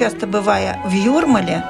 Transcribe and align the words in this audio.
Часто 0.00 0.26
бывая 0.26 0.80
в 0.86 0.92
Юрмале, 0.92 1.62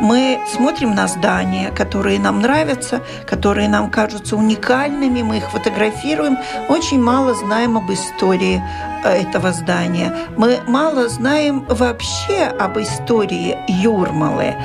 мы 0.00 0.40
смотрим 0.52 0.96
на 0.96 1.06
здания, 1.06 1.70
которые 1.70 2.18
нам 2.18 2.40
нравятся, 2.40 3.02
которые 3.24 3.68
нам 3.68 3.88
кажутся 3.88 4.34
уникальными, 4.34 5.22
мы 5.22 5.36
их 5.36 5.48
фотографируем, 5.52 6.36
очень 6.68 7.00
мало 7.00 7.34
знаем 7.34 7.76
об 7.76 7.88
истории 7.92 8.60
э, 9.04 9.22
этого 9.22 9.52
здания. 9.52 10.12
Мы 10.36 10.58
мало 10.66 11.08
знаем 11.08 11.64
вообще 11.68 12.52
об 12.58 12.78
истории 12.78 13.56
Юрмалы. 13.68 14.56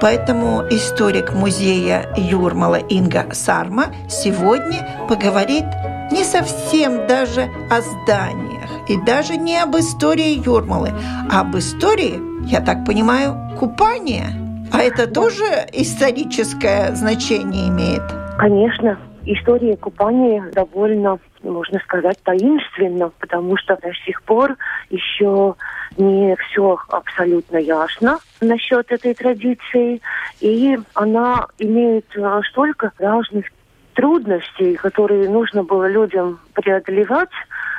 Поэтому 0.00 0.62
историк 0.70 1.34
музея 1.34 2.08
Юрмала 2.16 2.76
Инга 2.76 3.26
Сарма 3.32 3.94
сегодня 4.08 5.06
поговорит 5.10 5.66
не 6.10 6.24
совсем 6.24 7.06
даже 7.06 7.50
о 7.70 7.82
зданиях 7.82 8.70
и 8.88 8.96
даже 8.96 9.36
не 9.36 9.58
об 9.58 9.76
истории 9.76 10.42
Юрмалы, 10.44 10.92
а 11.30 11.40
об 11.40 11.56
истории, 11.56 12.31
я 12.46 12.60
так 12.60 12.84
понимаю, 12.84 13.34
купания. 13.58 14.26
А 14.72 14.80
это 14.80 15.06
тоже 15.06 15.44
историческое 15.72 16.94
значение 16.94 17.68
имеет? 17.68 18.02
Конечно. 18.38 18.98
История 19.24 19.76
купания 19.76 20.42
довольно, 20.52 21.18
можно 21.42 21.78
сказать, 21.80 22.18
таинственна, 22.24 23.10
потому 23.20 23.56
что 23.56 23.76
до 23.76 23.92
сих 24.04 24.20
пор 24.22 24.56
еще 24.90 25.54
не 25.96 26.34
все 26.36 26.78
абсолютно 26.88 27.58
ясно 27.58 28.18
насчет 28.40 28.90
этой 28.90 29.14
традиции, 29.14 30.00
и 30.40 30.78
она 30.94 31.46
имеет 31.58 32.06
э, 32.16 32.40
столько 32.50 32.92
разных 32.98 33.46
трудностей, 33.94 34.74
которые 34.74 35.28
нужно 35.28 35.62
было 35.62 35.88
людям 35.88 36.40
преодолевать 36.54 37.30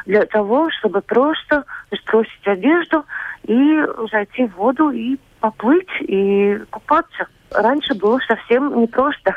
для 0.05 0.25
того, 0.25 0.69
чтобы 0.71 1.01
просто 1.01 1.65
сбросить 1.91 2.45
одежду 2.47 3.03
и 3.43 3.79
зайти 4.11 4.47
в 4.47 4.55
воду 4.55 4.91
и 4.91 5.17
поплыть 5.39 5.87
и 6.01 6.57
купаться. 6.69 7.27
Раньше 7.51 7.93
было 7.95 8.19
совсем 8.27 8.81
непросто. 8.81 9.35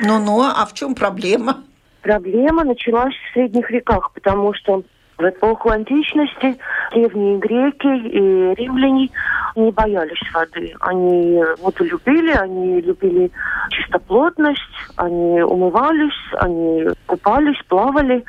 Ну-ну, 0.00 0.42
а 0.42 0.64
в 0.66 0.74
чем 0.74 0.94
проблема? 0.94 1.64
Проблема 2.02 2.64
началась 2.64 3.14
в 3.14 3.32
средних 3.32 3.70
веках, 3.70 4.12
потому 4.12 4.54
что 4.54 4.82
в 5.18 5.22
эпоху 5.22 5.70
античности 5.70 6.58
древние 6.92 7.38
греки 7.38 7.86
и 7.86 8.54
римляне 8.54 9.08
не 9.56 9.70
боялись 9.70 10.20
воды. 10.32 10.74
Они 10.80 11.42
воду 11.58 11.84
любили, 11.84 12.32
они 12.32 12.80
любили 12.82 13.30
чистоплотность, 13.70 14.60
они 14.96 15.40
умывались, 15.42 16.32
они 16.34 16.88
купались, 17.06 17.60
плавали. 17.68 18.24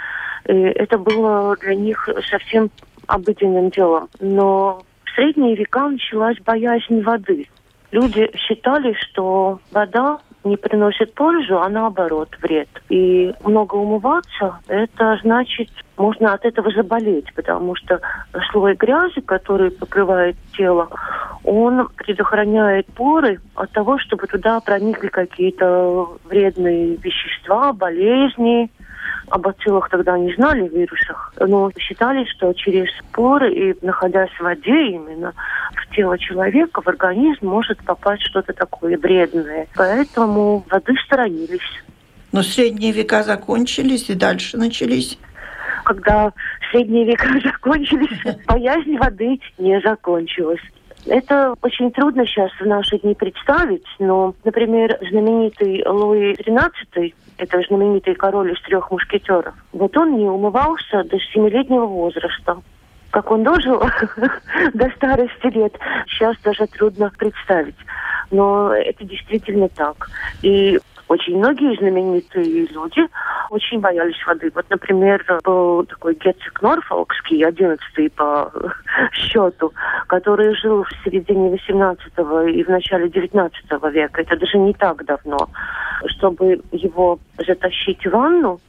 И 0.47 0.53
это 0.53 0.97
было 0.97 1.57
для 1.57 1.75
них 1.75 2.07
совсем 2.29 2.71
обыденным 3.07 3.69
делом. 3.69 4.07
Но 4.21 4.81
средние 5.17 5.55
века 5.55 5.89
началась 5.89 6.37
боязнь 6.45 7.01
воды. 7.01 7.47
Люди 7.91 8.29
считали, 8.35 8.93
что 8.93 9.59
вода 9.71 10.19
не 10.43 10.55
приносит 10.57 11.13
пользу, 11.13 11.59
а 11.59 11.67
наоборот 11.69 12.29
вред. 12.41 12.69
И 12.89 13.33
много 13.43 13.75
умываться, 13.75 14.59
это 14.67 15.19
значит, 15.23 15.69
можно 15.97 16.33
от 16.33 16.45
этого 16.45 16.71
заболеть, 16.71 17.33
потому 17.33 17.75
что 17.75 17.99
слой 18.51 18.75
грязи, 18.75 19.21
который 19.21 19.71
покрывает 19.71 20.35
тело, 20.55 20.89
он 21.43 21.87
предохраняет 21.95 22.85
поры 22.87 23.39
от 23.55 23.71
того, 23.71 23.97
чтобы 23.99 24.27
туда 24.27 24.59
проникли 24.59 25.07
какие-то 25.07 26.17
вредные 26.25 26.95
вещества, 26.97 27.73
болезни, 27.73 28.69
о 29.29 29.37
бациллах 29.39 29.89
тогда 29.89 30.17
не 30.17 30.33
знали, 30.35 30.67
вирусах, 30.67 31.33
но 31.39 31.71
считали, 31.77 32.25
что 32.25 32.53
через 32.53 32.89
поры 33.11 33.53
и 33.53 33.85
находясь 33.85 34.31
в 34.31 34.41
воде 34.41 34.89
именно 34.89 35.33
в 35.75 35.95
тело 35.95 36.17
человека, 36.17 36.81
в 36.81 36.87
организм 36.87 37.47
может 37.47 37.77
попасть 37.83 38.23
что-то 38.23 38.53
такое 38.53 38.97
вредное. 38.97 39.67
Поэтому 39.75 40.63
воды 40.69 40.93
сторонились. 41.05 41.83
Но 42.31 42.41
средние 42.43 42.91
века 42.91 43.23
закончились 43.23 44.09
и 44.09 44.13
дальше 44.13 44.57
начались 44.57 45.17
когда 45.87 46.33
средние 46.69 47.05
века 47.05 47.27
закончились, 47.43 48.35
боязнь 48.47 48.97
воды 48.97 49.39
не 49.57 49.79
закончилась. 49.81 50.59
Это 51.05 51.55
очень 51.61 51.91
трудно 51.91 52.25
сейчас 52.25 52.51
в 52.59 52.65
наши 52.65 52.99
дни 52.99 53.15
представить, 53.15 53.85
но, 53.97 54.35
например, 54.43 54.97
знаменитый 55.09 55.81
Луи 55.87 56.33
XIII, 56.33 57.13
это 57.37 57.61
знаменитый 57.67 58.15
король 58.15 58.53
из 58.53 58.61
трех 58.61 58.91
мушкетеров, 58.91 59.53
вот 59.71 59.95
он 59.97 60.17
не 60.17 60.25
умывался 60.25 61.03
до 61.03 61.19
семилетнего 61.19 61.85
возраста. 61.85 62.61
Как 63.11 63.31
он 63.31 63.43
дожил 63.43 63.81
до 64.73 64.89
старости 64.91 65.47
лет, 65.47 65.73
сейчас 66.07 66.35
даже 66.43 66.67
трудно 66.67 67.11
представить. 67.17 67.77
Но 68.31 68.73
это 68.73 69.05
действительно 69.05 69.69
так. 69.69 70.09
И 70.41 70.79
очень 71.07 71.37
многие 71.37 71.77
знаменитые 71.77 72.67
люди 72.67 73.01
очень 73.49 73.79
боялись 73.79 74.25
воды. 74.25 74.51
Вот, 74.53 74.65
например, 74.69 75.23
был 75.43 75.85
такой 75.85 76.15
герцог 76.15 76.61
Норфолкский, 76.61 77.45
одиннадцатый 77.45 78.09
по 78.09 78.51
счету, 79.13 79.73
который 80.07 80.55
жил 80.55 80.83
в 80.83 80.89
середине 81.03 81.51
18 81.51 82.07
и 82.53 82.63
в 82.63 82.69
начале 82.69 83.09
19 83.09 83.65
века. 83.91 84.21
Это 84.21 84.35
даже 84.37 84.57
не 84.57 84.73
так 84.73 85.05
давно. 85.05 85.49
Чтобы 86.07 86.61
его 86.71 87.19
затащить 87.45 88.05
в 88.05 88.11
ванну, 88.11 88.59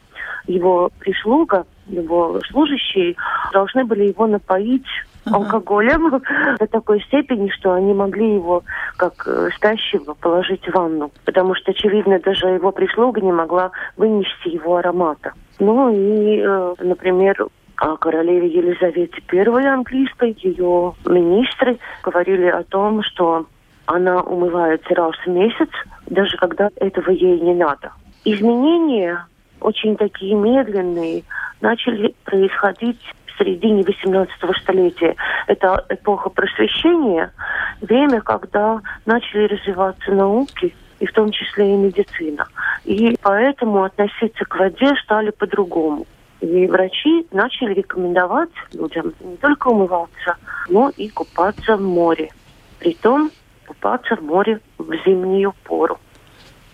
его 0.47 0.91
прислуга, 1.01 1.67
его 1.89 2.41
служащие 2.51 3.17
должны 3.53 3.85
были 3.85 4.05
его 4.05 4.27
напоить 4.27 4.87
алкоголем 5.33 6.23
до 6.59 6.67
такой 6.67 7.01
степени, 7.03 7.49
что 7.51 7.73
они 7.73 7.93
могли 7.95 8.35
его 8.35 8.63
как 8.97 9.27
э, 9.27 9.51
спящего 9.57 10.15
положить 10.15 10.67
в 10.67 10.75
ванну. 10.75 11.11
Потому 11.25 11.55
что, 11.55 11.71
очевидно, 11.71 12.19
даже 12.19 12.47
его 12.49 12.73
прислуга 12.73 13.21
не 13.21 13.33
могла 13.33 13.71
вынести 13.97 14.49
его 14.49 14.77
аромата. 14.77 15.33
Ну 15.59 15.91
и, 15.93 16.41
э, 16.41 16.75
например, 16.81 17.47
о 17.77 17.97
королеве 17.97 18.49
Елизавете 18.49 19.23
I 19.33 19.67
английской, 19.67 20.37
ее 20.41 20.95
министры 21.07 21.79
говорили 22.03 22.47
о 22.47 22.65
том, 22.65 23.03
что 23.03 23.47
она 23.87 24.21
умывается 24.21 24.95
раз 24.95 25.15
в 25.25 25.29
месяц, 25.29 25.69
даже 26.07 26.37
когда 26.37 26.71
этого 26.77 27.11
ей 27.11 27.41
не 27.41 27.55
надо. 27.55 27.93
Изменения 28.25 29.27
очень 29.61 29.97
такие 29.97 30.35
медленные 30.35 31.23
начали 31.61 32.15
происходить 32.25 33.01
середине 33.39 33.83
18 33.83 34.33
столетия. 34.63 35.15
Это 35.47 35.85
эпоха 35.89 36.31
просвещения, 36.31 37.33
время, 37.81 38.21
когда 38.21 38.81
начали 39.07 39.47
развиваться 39.47 40.13
науки, 40.13 40.75
и 41.01 41.07
в 41.07 41.13
том 41.13 41.31
числе 41.31 41.75
и 41.75 41.77
медицина. 41.77 42.47
И 42.85 43.17
поэтому 43.23 43.85
относиться 43.85 44.45
к 44.45 44.57
воде 44.57 44.93
стали 45.05 45.31
по-другому. 45.31 46.07
И 46.41 46.67
врачи 46.67 47.27
начали 47.33 47.75
рекомендовать 47.75 48.51
людям 48.73 49.13
не 49.21 49.37
только 49.37 49.69
умываться, 49.69 50.37
но 50.69 50.91
и 50.97 51.09
купаться 51.09 51.77
в 51.77 51.83
море. 51.83 52.31
Притом 52.79 53.31
купаться 53.67 54.17
в 54.17 54.23
море 54.23 54.61
в 54.79 54.93
зимнюю 55.05 55.53
пору. 55.65 55.99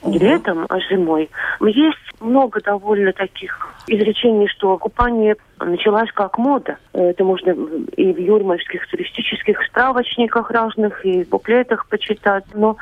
Не 0.05 0.19
летом, 0.19 0.67
а 0.69 0.79
зимой. 0.81 1.31
Есть 1.61 2.21
много 2.21 2.61
довольно 2.61 3.13
таких 3.13 3.59
изречений, 3.87 4.49
что 4.49 4.77
купание 4.79 5.37
началось 5.59 6.11
как 6.13 6.39
мода. 6.39 6.77
Это 6.93 7.25
можно 7.25 7.51
и 7.51 8.13
в 8.13 8.19
юрмальских 8.19 8.87
туристических 8.89 9.65
справочниках 9.67 10.51
разных, 10.51 11.05
и 11.07 11.25
в 11.25 11.29
буклетах 11.29 11.87
почитать. 11.87 12.45
Но 12.55 12.77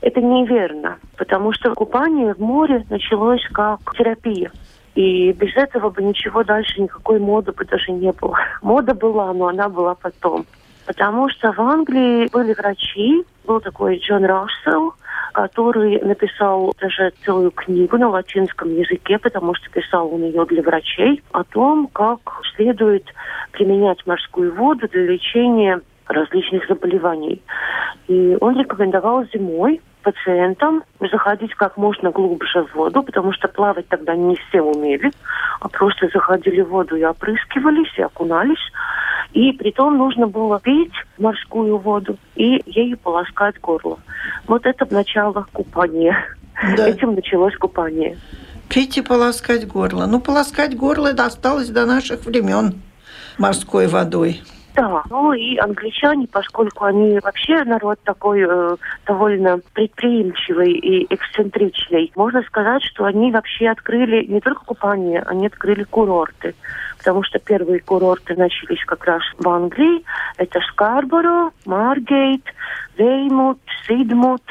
это 0.00 0.20
неверно, 0.20 0.98
потому 1.16 1.52
что 1.52 1.74
купание 1.74 2.34
в 2.34 2.40
море 2.40 2.84
началось 2.90 3.46
как 3.52 3.78
терапия. 3.96 4.50
И 4.94 5.32
без 5.32 5.56
этого 5.56 5.90
бы 5.90 6.02
ничего 6.02 6.44
дальше, 6.44 6.80
никакой 6.80 7.18
моды 7.18 7.52
бы 7.52 7.64
даже 7.64 7.92
не 7.92 8.12
было. 8.12 8.36
Мода 8.62 8.94
была, 8.94 9.32
но 9.32 9.48
она 9.48 9.68
была 9.68 9.94
потом. 9.94 10.46
Потому 10.86 11.28
что 11.30 11.52
в 11.52 11.60
Англии 11.60 12.28
были 12.30 12.52
врачи, 12.52 13.24
был 13.46 13.60
такой 13.60 13.98
Джон 13.98 14.24
Рассел, 14.24 14.94
который 15.34 16.00
написал 16.00 16.72
даже 16.80 17.12
целую 17.24 17.50
книгу 17.50 17.98
на 17.98 18.08
латинском 18.08 18.72
языке, 18.72 19.18
потому 19.18 19.54
что 19.54 19.68
писал 19.68 20.14
он 20.14 20.22
ее 20.22 20.46
для 20.46 20.62
врачей, 20.62 21.22
о 21.32 21.42
том, 21.42 21.88
как 21.88 22.20
следует 22.54 23.04
применять 23.50 24.06
морскую 24.06 24.54
воду 24.54 24.88
для 24.88 25.02
лечения 25.06 25.80
различных 26.06 26.66
заболеваний. 26.68 27.42
И 28.06 28.36
он 28.40 28.56
рекомендовал 28.56 29.24
зимой 29.34 29.80
пациентам 30.04 30.84
заходить 31.00 31.54
как 31.54 31.76
можно 31.76 32.10
глубже 32.10 32.64
в 32.64 32.74
воду, 32.74 33.02
потому 33.02 33.32
что 33.32 33.48
плавать 33.48 33.88
тогда 33.88 34.14
не 34.14 34.36
все 34.36 34.60
умели, 34.60 35.10
а 35.60 35.68
просто 35.68 36.08
заходили 36.12 36.60
в 36.60 36.68
воду 36.68 36.96
и 36.96 37.02
опрыскивались, 37.02 37.92
и 37.98 38.02
окунались. 38.02 38.72
И 39.32 39.52
при 39.52 39.72
том 39.72 39.98
нужно 39.98 40.28
было 40.28 40.60
пить 40.60 40.92
морскую 41.18 41.78
воду 41.78 42.16
и 42.36 42.62
ею 42.66 42.96
полоскать 42.98 43.60
горло. 43.60 43.98
Вот 44.46 44.66
это 44.66 44.86
начало 44.94 45.46
купания. 45.52 46.16
Да. 46.76 46.88
Этим 46.88 47.14
началось 47.14 47.56
купание. 47.56 48.16
Пить 48.68 48.96
и 48.98 49.02
полоскать 49.02 49.66
горло. 49.66 50.06
Ну, 50.06 50.20
полоскать 50.20 50.76
горло 50.76 51.12
досталось 51.12 51.68
до 51.68 51.84
наших 51.84 52.24
времен 52.24 52.80
морской 53.38 53.88
водой. 53.88 54.42
Да, 54.74 55.04
ну 55.08 55.32
и 55.32 55.56
англичане, 55.56 56.26
поскольку 56.26 56.84
они 56.84 57.20
вообще 57.20 57.62
народ 57.62 58.00
такой 58.02 58.40
э, 58.42 58.76
довольно 59.06 59.60
предприимчивый 59.72 60.72
и 60.72 61.14
эксцентричный, 61.14 62.10
можно 62.16 62.42
сказать, 62.42 62.82
что 62.82 63.04
они 63.04 63.30
вообще 63.30 63.68
открыли 63.68 64.24
не 64.24 64.40
только 64.40 64.64
купание, 64.64 65.22
они 65.26 65.46
открыли 65.46 65.84
курорты. 65.84 66.56
Потому 66.98 67.22
что 67.22 67.38
первые 67.38 67.80
курорты 67.80 68.34
начались 68.34 68.84
как 68.84 69.04
раз 69.04 69.22
в 69.38 69.48
Англии. 69.48 70.04
Это 70.38 70.58
Скарборо, 70.72 71.50
Маргейт, 71.66 72.44
Веймут, 72.96 73.60
Сидмут. 73.86 74.42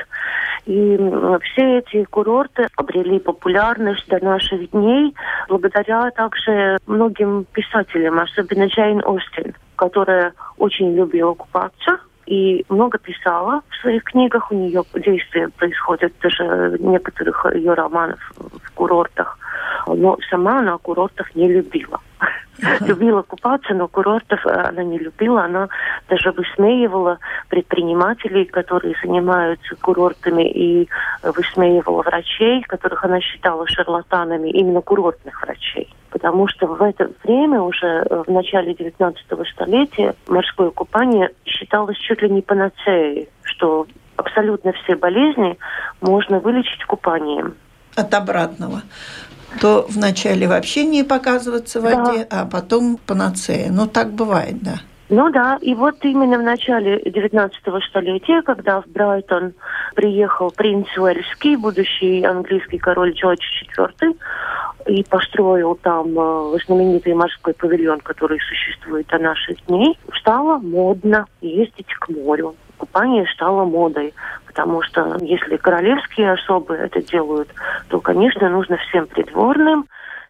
И 0.65 0.97
все 1.41 1.79
эти 1.79 2.05
курорты 2.05 2.67
обрели 2.77 3.19
популярность 3.19 4.07
до 4.07 4.23
наших 4.23 4.71
дней 4.71 5.13
благодаря 5.49 6.09
также 6.11 6.77
многим 6.87 7.45
писателям, 7.51 8.19
особенно 8.19 8.67
Джейн 8.67 9.01
Остин 9.03 9.53
которая 9.83 10.33
очень 10.57 10.95
любила 10.95 11.33
купаться 11.33 11.99
и 12.25 12.65
много 12.69 12.97
писала 12.97 13.61
в 13.69 13.81
своих 13.81 14.03
книгах. 14.05 14.49
У 14.49 14.55
нее 14.55 14.81
действия 14.93 15.49
происходят 15.49 16.13
даже 16.21 16.77
некоторых 16.79 17.45
ее 17.53 17.73
романов 17.73 18.19
в 18.37 18.71
курортах. 18.71 19.37
Но 19.85 20.17
сама 20.29 20.59
она 20.59 20.77
курортов 20.77 21.27
не 21.35 21.49
любила. 21.49 21.99
Любила 22.81 23.21
купаться, 23.21 23.73
но 23.73 23.87
курортов 23.87 24.45
э, 24.45 24.49
она 24.49 24.83
не 24.83 24.99
любила. 24.99 25.43
Она 25.43 25.69
даже 26.07 26.31
высмеивала 26.31 27.19
предпринимателей, 27.49 28.45
которые 28.45 28.95
занимаются 29.03 29.75
курортами, 29.75 30.49
и 30.49 30.89
высмеивала 31.23 32.03
врачей, 32.03 32.61
которых 32.63 33.03
она 33.03 33.19
считала 33.21 33.67
шарлатанами, 33.67 34.49
именно 34.49 34.81
курортных 34.81 35.41
врачей 35.41 35.93
потому 36.13 36.47
что 36.47 36.67
в 36.67 36.81
это 36.83 37.09
время, 37.23 37.59
уже 37.61 37.87
э, 37.87 38.23
в 38.27 38.31
начале 38.31 38.75
19 38.75 39.25
столетия, 39.51 40.13
морское 40.27 40.69
купание 40.69 41.31
считалось 41.43 41.97
чуть 41.97 42.21
ли 42.21 42.29
не 42.29 42.43
панацеей, 42.43 43.29
что 43.41 43.87
абсолютно 44.15 44.73
все 44.73 44.95
болезни 44.95 45.57
можно 46.01 46.39
вылечить 46.39 46.85
купанием. 46.85 47.55
От 47.95 48.13
обратного. 48.13 48.83
То 49.61 49.85
вначале 49.89 50.47
вообще 50.47 50.85
не 50.85 51.03
показываться 51.03 51.79
в 51.79 51.83
воде, 51.83 52.27
да. 52.29 52.41
а 52.41 52.45
потом 52.45 52.97
панацея. 52.97 53.71
Ну, 53.71 53.87
так 53.87 54.11
бывает, 54.11 54.61
да. 54.61 54.75
Ну 55.09 55.29
да, 55.29 55.59
и 55.61 55.75
вот 55.75 55.97
именно 56.01 56.39
в 56.39 56.43
начале 56.43 56.99
19 57.05 57.55
столетия, 57.87 58.41
когда 58.41 58.81
в 58.81 58.87
Брайтон 58.87 59.53
приехал 59.95 60.49
принц 60.49 60.87
Уэльский, 60.97 61.55
будущий 61.55 62.23
английский 62.23 62.79
король 62.79 63.11
Джордж 63.13 63.43
IV, 63.77 64.17
и 64.87 65.03
построил 65.03 65.75
там 65.75 66.17
э, 66.17 66.57
знаменитый 66.65 67.13
морской 67.13 67.53
павильон, 67.53 67.99
который 67.99 68.39
существует 68.39 69.07
до 69.07 69.19
наших 69.19 69.63
дней, 69.67 69.97
стало 70.19 70.57
модно 70.57 71.27
ездить 71.41 71.93
к 71.99 72.09
морю. 72.09 72.55
Купание 72.83 73.25
стало 73.33 73.63
модой, 73.63 74.13
потому 74.45 74.81
что 74.81 75.17
если 75.21 75.55
королевские 75.55 76.33
особы 76.33 76.75
это 76.75 77.01
делают, 77.01 77.47
то, 77.87 78.01
конечно, 78.01 78.49
нужно 78.49 78.75
всем 78.75 79.07
придворным, 79.07 79.85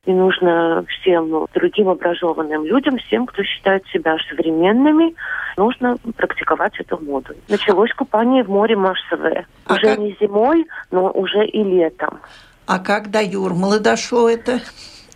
и 0.06 0.12
нужно 0.12 0.86
всем 0.88 1.48
другим 1.56 1.90
образованным 1.90 2.64
людям, 2.64 3.00
всем, 3.00 3.26
кто 3.26 3.42
считает 3.42 3.84
себя 3.88 4.18
современными, 4.30 5.16
нужно 5.58 5.98
практиковать 6.16 6.80
эту 6.80 7.04
моду. 7.04 7.34
Началось 7.50 7.92
купание 7.94 8.44
в 8.44 8.50
море 8.50 8.76
массовое. 8.76 9.48
А 9.66 9.74
уже 9.74 9.88
как... 9.88 9.98
не 9.98 10.16
зимой, 10.22 10.68
но 10.92 11.10
уже 11.10 11.48
и 11.48 11.64
летом. 11.64 12.20
А 12.68 12.78
как 12.78 13.10
до 13.10 13.24
Юрмалы 13.24 13.80
дошло 13.80 14.30
это 14.30 14.60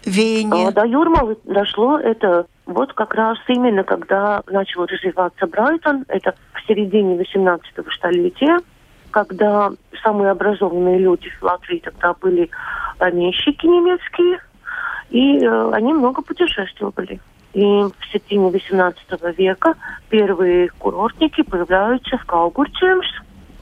веяние? 0.06 0.70
А, 0.70 0.72
до 0.72 0.86
Юрмалы 0.88 1.38
дошло 1.44 2.00
это 2.00 2.48
вот 2.66 2.94
как 2.94 3.14
раз 3.14 3.38
именно 3.48 3.84
когда 3.84 4.42
начал 4.48 4.86
развиваться 4.86 5.46
Брайтон, 5.46 6.04
это 6.08 6.34
в 6.68 6.70
середине 6.70 7.16
18 7.16 7.66
столетия, 7.96 8.60
когда 9.12 9.72
самые 10.04 10.32
образованные 10.32 11.00
люди 11.00 11.30
в 11.30 11.44
Латвии 11.44 11.82
тогда 11.84 12.14
были 12.14 12.50
помещики 12.98 13.66
немецкие, 13.66 14.40
и 15.10 15.40
э, 15.40 15.72
они 15.74 15.94
много 15.94 16.22
путешествовали. 16.22 17.20
И 17.54 17.62
в 17.62 17.94
середине 18.12 18.52
18 18.52 18.98
века 19.38 19.76
первые 20.10 20.70
курортники 20.78 21.42
появляются 21.44 22.18
в 22.18 22.26
Каугурчемс, 22.26 23.08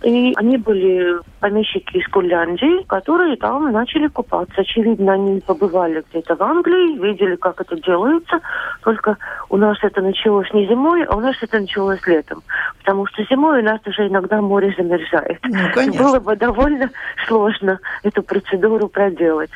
и 0.06 0.34
они 0.36 0.58
были 0.58 1.18
помещики 1.40 1.98
из 1.98 2.08
Курляндии, 2.10 2.84
которые 2.84 3.38
там 3.38 3.72
начали 3.72 4.08
купаться. 4.08 4.62
Очевидно, 4.62 5.14
они 5.14 5.42
побывали 5.42 6.04
где-то 6.12 6.36
в 6.36 6.44
Англии, 6.44 7.00
видели, 7.00 7.36
как 7.36 7.60
это 7.60 7.76
делается. 7.82 8.40
Только 8.84 9.18
у 9.50 9.58
нас 9.58 9.78
это 9.82 10.02
началось 10.02 10.54
не 10.54 10.68
зимой, 10.68 11.04
а 11.06 11.16
у 11.16 11.20
нас 11.20 11.36
это 11.42 11.60
началось 11.60 12.06
летом. 12.06 12.44
Потому 12.78 13.08
что 13.08 13.24
зимой 13.24 13.62
у 13.62 13.66
нас 13.66 13.80
уже 13.88 14.08
иногда 14.08 14.42
море 14.42 14.76
замерзает. 14.78 15.40
Ну, 15.44 15.94
Было 15.98 16.20
бы 16.20 16.36
довольно 16.36 16.92
сложно 17.28 17.80
эту 18.04 18.22
процедуру 18.22 18.88
проделать. 18.88 19.50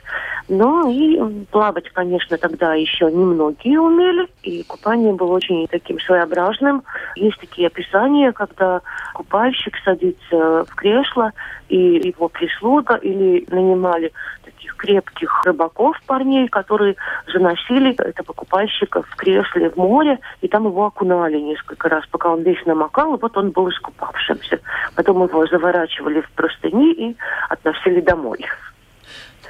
Ну 0.48 0.92
и 0.92 1.46
плавать, 1.51 1.90
конечно, 1.92 2.40
тогда 2.40 2.74
еще 2.74 3.06
немногие 3.12 3.80
умели. 3.80 4.28
И 4.41 4.63
купание 4.63 5.13
было 5.13 5.34
очень 5.34 5.68
таким 5.68 6.00
своеобразным. 6.00 6.82
Есть 7.15 7.39
такие 7.39 7.68
описания, 7.68 8.32
когда 8.32 8.82
купальщик 9.13 9.75
садится 9.86 10.38
в 10.39 10.75
кресло 10.75 11.31
и 11.67 11.77
его 11.77 12.29
прислуга, 12.29 12.96
или 12.96 13.46
нанимали 13.50 14.12
таких 14.43 14.75
крепких 14.75 15.43
рыбаков, 15.46 15.96
парней, 16.05 16.48
которые 16.48 16.96
заносили 17.31 17.93
этого 17.93 18.25
покупальщика 18.25 19.03
в 19.03 19.15
кресле 19.15 19.69
в 19.69 19.77
море, 19.77 20.19
и 20.41 20.48
там 20.48 20.65
его 20.65 20.86
окунали 20.86 21.38
несколько 21.39 21.89
раз, 21.89 22.05
пока 22.08 22.29
он 22.29 22.41
весь 22.43 22.65
намокал, 22.65 23.15
и 23.15 23.19
вот 23.22 23.38
он 23.38 23.51
был 23.51 23.69
искупавшимся. 23.69 24.60
Потом 24.96 25.24
его 25.24 25.46
заворачивали 25.48 26.22
в 26.22 26.31
простыни 26.31 26.93
и 26.93 27.17
относили 27.50 28.01
домой. 28.01 28.46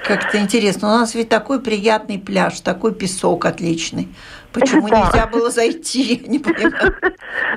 Как-то 0.04 0.40
интересно. 0.40 0.88
У 0.88 0.92
нас 0.92 1.16
ведь 1.16 1.30
такой 1.30 1.62
приятный 1.62 2.18
пляж, 2.20 2.62
такой 2.62 2.94
песок 2.94 3.46
отличный. 3.46 4.08
Почему 4.54 4.88
да. 4.88 5.06
нельзя 5.06 5.28
было 5.28 5.50
зайти? 5.50 6.24
Не 6.28 6.40
понимаю. 6.40 6.96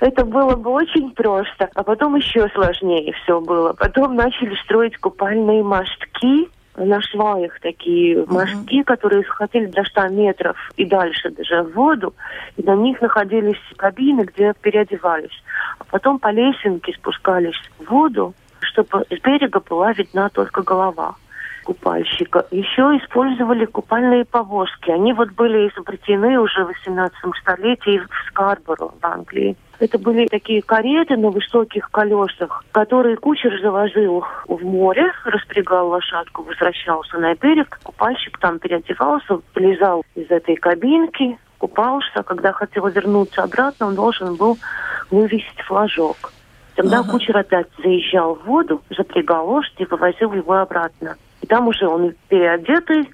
Это 0.01 0.25
было 0.25 0.57
бы 0.57 0.71
очень 0.71 1.11
просто. 1.13 1.71
А 1.75 1.83
потом 1.83 2.17
еще 2.17 2.49
сложнее 2.51 3.13
все 3.23 3.41
было. 3.41 3.73
Потом 3.73 4.17
начали 4.17 4.55
строить 4.65 4.97
купальные 4.99 5.63
мостки 5.63 6.49
на 6.77 7.01
сваях 7.03 7.61
такие 7.61 8.25
мостки, 8.27 8.81
uh-huh. 8.81 8.85
которые 8.85 9.23
хотели 9.25 9.67
до 9.67 9.85
100 9.85 10.09
метров 10.09 10.57
и 10.77 10.87
дальше 10.87 11.31
даже 11.31 11.63
в 11.63 11.73
воду. 11.75 12.15
И 12.57 12.63
на 12.63 12.75
них 12.75 13.01
находились 13.01 13.61
кабины, 13.77 14.23
где 14.23 14.55
переодевались. 14.61 15.43
А 15.79 15.85
потом 15.85 16.19
по 16.19 16.31
лесенке 16.31 16.95
спускались 16.95 17.61
в 17.79 17.91
воду, 17.91 18.35
чтобы 18.61 19.05
с 19.11 19.21
берега 19.23 19.61
была 19.61 19.93
видна 19.93 20.31
только 20.31 20.63
голова 20.63 21.17
купальщика. 21.63 22.47
Еще 22.51 22.83
использовали 22.99 23.65
купальные 23.65 24.25
повозки. 24.25 24.91
Они 24.91 25.13
вот 25.13 25.31
были 25.31 25.69
изобретены 25.69 26.39
уже 26.39 26.65
в 26.65 26.69
18 26.69 27.15
столетии 27.41 27.99
в 27.99 28.29
Скарборо, 28.29 28.89
в 28.89 29.05
Англии. 29.05 29.57
Это 29.79 29.99
были 29.99 30.27
такие 30.29 30.63
кареты 30.63 31.17
на 31.17 31.31
высоких 31.31 31.91
колесах, 31.91 32.65
которые 32.71 33.17
кучер 33.17 33.61
завозил 33.61 34.25
в 34.47 34.65
море, 34.65 35.11
распрягал 35.25 35.89
лошадку, 35.89 36.43
возвращался 36.43 37.19
на 37.19 37.35
берег. 37.35 37.81
Купальщик 37.83 38.39
там 38.39 38.59
переодевался, 38.61 39.41
влезал 39.55 40.05
из 40.15 40.31
этой 40.31 40.55
кабинки, 40.57 41.37
купался. 41.59 42.23
Когда 42.23 42.53
хотел 42.53 42.87
вернуться 42.87 43.43
обратно, 43.43 43.89
он 43.89 43.97
должен 43.97 44.37
был 44.37 44.57
вывесить 45.11 45.61
флажок. 45.67 46.33
Тогда 46.75 47.01
ага. 47.01 47.11
кучер 47.11 47.37
опять 47.37 47.67
заезжал 47.83 48.37
в 48.37 48.45
воду, 48.45 48.83
запрягал 48.97 49.49
лошадь 49.49 49.75
и 49.79 49.85
вывозил 49.85 50.33
его 50.33 50.55
обратно. 50.55 51.17
И 51.43 51.47
там 51.47 51.69
уже 51.69 51.87
он 51.87 52.15
переодетый, 52.29 53.13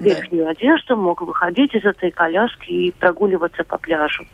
верхнюю 0.00 0.48
одежду, 0.48 0.96
мог 0.96 1.20
выходить 1.20 1.74
из 1.74 1.84
этой 1.84 2.10
коляски 2.10 2.70
и 2.70 2.90
прогуливаться 2.92 3.64
по 3.64 3.76
пляжу. 3.78 4.24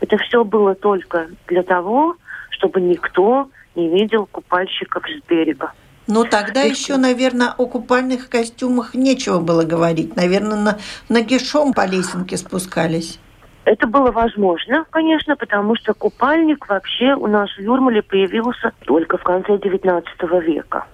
Это 0.00 0.18
все 0.18 0.44
было 0.44 0.74
только 0.74 1.28
для 1.46 1.62
того, 1.62 2.16
чтобы 2.50 2.80
никто 2.80 3.48
не 3.74 3.88
видел 3.88 4.26
купальщиков 4.26 5.04
с 5.08 5.28
берега. 5.28 5.72
Ну, 6.08 6.24
тогда 6.24 6.64
и 6.64 6.70
еще, 6.70 6.96
наверное, 6.96 7.54
о 7.56 7.66
купальных 7.66 8.28
костюмах 8.28 8.94
нечего 8.94 9.38
было 9.38 9.62
говорить. 9.62 10.16
Наверное, 10.16 10.56
на, 10.58 10.78
нагишом 11.08 11.72
по 11.72 11.86
лесенке 11.86 12.36
спускались. 12.36 13.20
Это 13.64 13.86
было 13.86 14.10
возможно, 14.10 14.84
конечно, 14.90 15.36
потому 15.36 15.76
что 15.76 15.94
купальник 15.94 16.68
вообще 16.68 17.14
у 17.14 17.28
нас 17.28 17.48
в 17.50 17.60
Юрмале 17.60 18.02
появился 18.02 18.72
только 18.84 19.16
в 19.18 19.22
конце 19.22 19.52
XIX 19.52 20.02
века. 20.42 20.86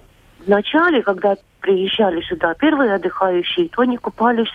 Вначале, 0.45 1.01
когда 1.01 1.35
приезжали 1.61 2.21
сюда 2.21 2.53
первые 2.53 2.93
отдыхающие, 2.95 3.69
то 3.69 3.81
они 3.81 3.97
купались 3.97 4.51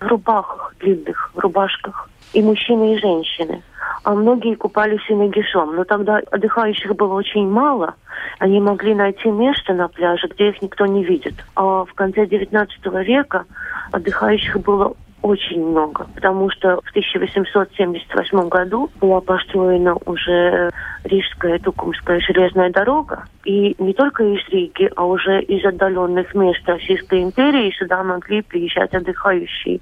в 0.00 0.06
рубахах 0.06 0.74
длинных, 0.80 1.30
в 1.34 1.38
рубашках. 1.38 2.08
И 2.32 2.42
мужчины, 2.42 2.94
и 2.94 2.98
женщины. 2.98 3.62
А 4.02 4.14
многие 4.14 4.54
купались 4.56 5.08
и 5.08 5.14
нагишом. 5.14 5.74
Но 5.74 5.84
тогда 5.84 6.20
отдыхающих 6.30 6.94
было 6.96 7.14
очень 7.14 7.48
мало. 7.48 7.94
Они 8.38 8.60
могли 8.60 8.94
найти 8.94 9.28
место 9.30 9.72
на 9.74 9.88
пляже, 9.88 10.28
где 10.28 10.50
их 10.50 10.60
никто 10.60 10.86
не 10.86 11.04
видит. 11.04 11.34
А 11.54 11.84
в 11.84 11.92
конце 11.94 12.24
XIX 12.24 12.68
века 13.04 13.44
отдыхающих 13.92 14.60
было 14.60 14.94
очень 15.26 15.60
много, 15.60 16.06
потому 16.14 16.48
что 16.50 16.80
в 16.84 16.90
1878 16.90 18.48
году 18.48 18.88
была 19.00 19.20
построена 19.20 19.96
уже 20.06 20.70
Рижская 21.02 21.58
Тукумская 21.58 22.20
железная 22.20 22.70
дорога, 22.70 23.24
и 23.44 23.74
не 23.78 23.92
только 23.92 24.22
из 24.22 24.48
Риги, 24.48 24.88
а 24.94 25.04
уже 25.04 25.42
из 25.42 25.64
отдаленных 25.64 26.32
мест 26.34 26.60
Российской 26.66 27.24
империи 27.24 27.74
сюда 27.76 28.04
могли 28.04 28.42
приезжать 28.42 28.94
отдыхающие. 28.94 29.80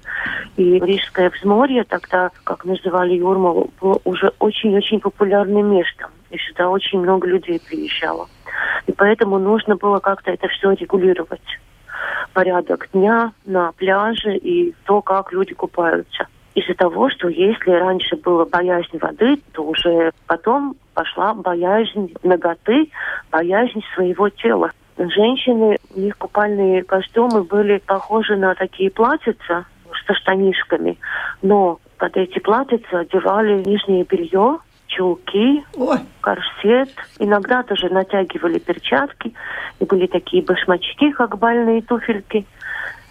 И 0.57 0.79
Рижское 0.79 1.29
взморье 1.29 1.83
тогда, 1.83 2.31
как 2.43 2.65
называли 2.65 3.13
Юрмалу, 3.13 3.69
было 3.79 3.99
уже 4.03 4.31
очень-очень 4.39 4.99
популярным 4.99 5.71
местом. 5.71 6.09
И 6.31 6.37
сюда 6.39 6.69
очень 6.69 6.99
много 6.99 7.27
людей 7.27 7.61
приезжало. 7.67 8.27
И 8.87 8.91
поэтому 8.91 9.37
нужно 9.37 9.75
было 9.75 9.99
как-то 9.99 10.31
это 10.31 10.47
все 10.47 10.71
регулировать 10.71 11.59
порядок 12.33 12.89
дня 12.93 13.31
на 13.45 13.71
пляже 13.73 14.35
и 14.35 14.73
то, 14.85 15.01
как 15.01 15.31
люди 15.31 15.53
купаются. 15.53 16.27
Из-за 16.53 16.73
того, 16.73 17.09
что 17.09 17.27
если 17.27 17.71
раньше 17.71 18.15
была 18.15 18.45
боязнь 18.45 18.97
воды, 18.97 19.41
то 19.51 19.63
уже 19.63 20.11
потом 20.25 20.75
пошла 20.93 21.33
боязнь 21.33 22.13
ноготы, 22.23 22.89
боязнь 23.29 23.81
своего 23.93 24.29
тела. 24.29 24.71
Женщины, 24.97 25.77
у 25.93 25.99
них 25.99 26.17
купальные 26.17 26.83
костюмы 26.83 27.43
были 27.43 27.79
похожи 27.85 28.37
на 28.37 28.55
такие 28.55 28.89
платьица 28.89 29.65
со 30.07 30.13
штанишками, 30.13 30.97
но 31.41 31.79
под 31.97 32.15
эти 32.15 32.39
платьица 32.39 32.99
одевали 32.99 33.63
нижнее 33.63 34.05
белье, 34.05 34.59
чулки, 34.95 35.63
Ой. 35.75 35.99
корсет. 36.21 36.89
Иногда 37.19 37.63
тоже 37.63 37.89
натягивали 37.89 38.59
перчатки. 38.59 39.33
И 39.79 39.85
были 39.85 40.07
такие 40.07 40.43
башмачки, 40.43 41.11
как 41.11 41.37
бальные 41.37 41.81
туфельки. 41.81 42.45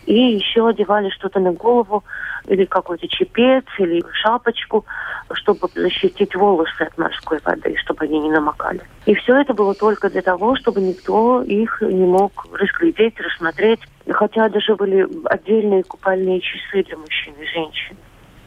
И 0.07 0.15
еще 0.15 0.69
одевали 0.69 1.09
что-то 1.11 1.41
на 1.41 1.53
голову, 1.53 2.05
или 2.47 2.67
какой-то 2.67 3.09
чепец, 3.09 3.65
или 3.79 4.05
шапочку, 4.13 4.85
чтобы 5.33 5.69
защитить 5.75 6.35
волосы 6.35 6.83
от 6.83 6.99
морской 6.99 7.39
воды, 7.43 7.75
чтобы 7.79 8.05
они 8.05 8.21
не 8.21 8.31
намокали. 8.31 8.83
И 9.07 9.15
все 9.15 9.41
это 9.41 9.55
было 9.55 9.75
только 9.75 10.11
для 10.11 10.21
того, 10.21 10.57
чтобы 10.57 10.83
никто 10.83 11.43
их 11.43 11.81
не 11.81 12.05
мог 12.05 12.47
разглядеть, 12.53 13.19
рассмотреть. 13.19 13.81
Хотя 14.11 14.51
даже 14.51 14.77
были 14.77 15.09
отдельные 15.25 15.83
купальные 15.85 16.41
часы 16.41 16.85
для 16.85 16.99
мужчин 16.99 17.35
и 17.41 17.47
женщин 17.47 17.97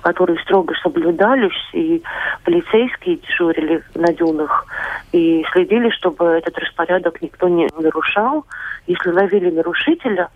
которые 0.01 0.39
строго 0.39 0.73
соблюдались, 0.81 1.57
и 1.73 2.01
полицейские 2.43 3.17
дежурили 3.17 3.83
на 3.95 4.13
дюнах 4.13 4.65
и 5.11 5.45
следили, 5.51 5.89
чтобы 5.91 6.25
этот 6.25 6.57
распорядок 6.57 7.21
никто 7.21 7.47
не 7.47 7.67
нарушал. 7.77 8.45
Если 8.87 9.09
ловили 9.09 9.51
нарушителя, 9.51 10.29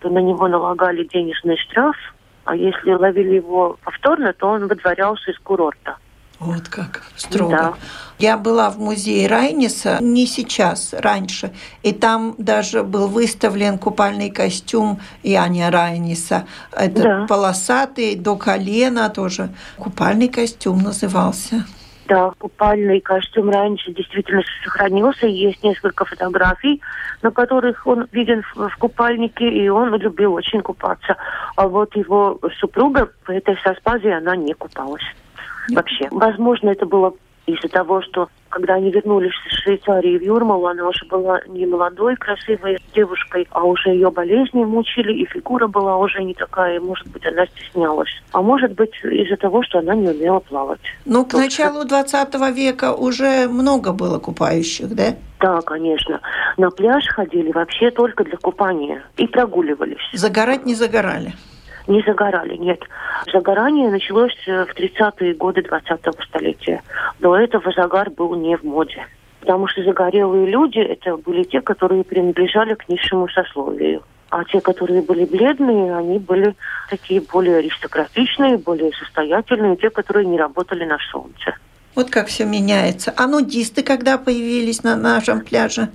то 0.00 0.08
на 0.08 0.18
него 0.18 0.48
налагали 0.48 1.04
денежный 1.04 1.56
штраф, 1.58 1.96
а 2.44 2.56
если 2.56 2.92
ловили 2.92 3.36
его 3.36 3.78
повторно, 3.84 4.32
то 4.32 4.48
он 4.48 4.66
выдворялся 4.66 5.30
из 5.30 5.38
курорта. 5.38 5.96
Вот 6.40 6.68
как 6.68 7.02
строго. 7.16 7.50
Да. 7.50 7.74
Я 8.18 8.38
была 8.38 8.70
в 8.70 8.78
музее 8.78 9.28
Райниса 9.28 9.98
не 10.00 10.26
сейчас, 10.26 10.94
раньше, 10.94 11.52
и 11.82 11.92
там 11.92 12.34
даже 12.38 12.82
был 12.82 13.08
выставлен 13.08 13.78
купальный 13.78 14.30
костюм 14.30 15.00
Яня 15.22 15.70
Райниса. 15.70 16.46
Это 16.72 17.02
да. 17.02 17.26
полосатый 17.28 18.16
до 18.16 18.36
колена 18.36 19.10
тоже. 19.10 19.50
Купальный 19.76 20.28
костюм 20.28 20.82
назывался. 20.82 21.66
Да, 22.06 22.32
купальный 22.38 23.00
костюм 23.00 23.50
раньше 23.50 23.92
действительно 23.92 24.42
сохранился. 24.64 25.26
Есть 25.26 25.62
несколько 25.62 26.06
фотографий, 26.06 26.80
на 27.22 27.30
которых 27.30 27.86
он 27.86 28.08
виден 28.12 28.42
в, 28.54 28.68
в 28.68 28.76
купальнике, 28.78 29.46
и 29.46 29.68
он 29.68 29.94
любил 29.94 30.32
очень 30.32 30.62
купаться. 30.62 31.16
А 31.56 31.68
вот 31.68 31.94
его 31.94 32.40
супруга, 32.58 33.10
поэтесса 33.26 33.70
Аспази, 33.70 34.08
она 34.08 34.36
не 34.36 34.54
купалась 34.54 35.04
вообще. 35.70 36.08
Возможно, 36.10 36.70
это 36.70 36.86
было 36.86 37.14
из-за 37.46 37.68
того, 37.68 38.02
что 38.02 38.28
когда 38.48 38.74
они 38.74 38.90
вернулись 38.90 39.32
из 39.46 39.58
Швейцарии 39.60 40.18
в 40.18 40.22
Юрмалу, 40.22 40.66
она 40.66 40.88
уже 40.88 41.06
была 41.06 41.40
не 41.46 41.66
молодой, 41.66 42.16
красивой 42.16 42.78
девушкой, 42.94 43.46
а 43.50 43.64
уже 43.64 43.90
ее 43.90 44.10
болезни 44.10 44.64
мучили, 44.64 45.12
и 45.12 45.26
фигура 45.26 45.68
была 45.68 45.96
уже 45.96 46.22
не 46.22 46.34
такая, 46.34 46.76
и, 46.76 46.80
может 46.80 47.06
быть, 47.08 47.24
она 47.26 47.46
стеснялась. 47.46 48.10
А 48.32 48.42
может 48.42 48.72
быть, 48.72 48.92
из-за 49.04 49.36
того, 49.36 49.62
что 49.62 49.78
она 49.78 49.94
не 49.94 50.08
умела 50.08 50.40
плавать. 50.40 50.80
Ну, 51.04 51.24
к 51.24 51.34
началу 51.34 51.84
20 51.84 52.34
века 52.54 52.92
уже 52.92 53.46
много 53.48 53.92
было 53.92 54.18
купающих, 54.18 54.94
да? 54.94 55.14
Да, 55.38 55.60
конечно. 55.62 56.20
На 56.56 56.70
пляж 56.70 57.06
ходили 57.06 57.52
вообще 57.52 57.90
только 57.90 58.24
для 58.24 58.36
купания 58.36 59.02
и 59.16 59.26
прогуливались. 59.26 60.02
Загорать 60.12 60.66
не 60.66 60.74
загорали? 60.74 61.34
Не 61.86 62.02
загорали, 62.02 62.56
нет. 62.56 62.82
Загорание 63.32 63.90
началось 63.90 64.36
э, 64.46 64.64
в 64.64 64.74
30-е 64.74 65.34
годы 65.34 65.60
20-го 65.60 66.22
столетия. 66.22 66.82
До 67.18 67.36
этого 67.36 67.72
загар 67.72 68.10
был 68.10 68.34
не 68.34 68.56
в 68.56 68.64
моде. 68.64 69.06
Потому 69.40 69.66
что 69.68 69.82
загорелые 69.82 70.46
люди– 70.46 70.78
это 70.78 71.16
были 71.16 71.44
те, 71.44 71.60
которые 71.60 72.04
принадлежали 72.04 72.74
к 72.74 72.88
низшему 72.88 73.28
сословию. 73.28 74.02
А 74.28 74.44
те, 74.44 74.60
которые 74.60 75.02
были 75.02 75.24
бледные, 75.24 75.96
они 75.96 76.18
были 76.18 76.54
такие 76.88 77.20
более 77.20 77.56
аристократичные, 77.56 78.58
более 78.58 78.92
состоятельные, 78.92 79.76
те, 79.76 79.90
которые 79.90 80.26
не 80.26 80.38
работали 80.38 80.84
на 80.84 80.98
солнце. 81.10 81.56
Вот 81.96 82.10
как 82.10 82.28
все 82.28 82.44
меняется. 82.44 83.12
А 83.16 83.26
нудисты 83.26 83.82
когда 83.82 84.18
появились 84.18 84.84
на 84.84 84.94
нашем 84.94 85.40
пляже? 85.40 85.88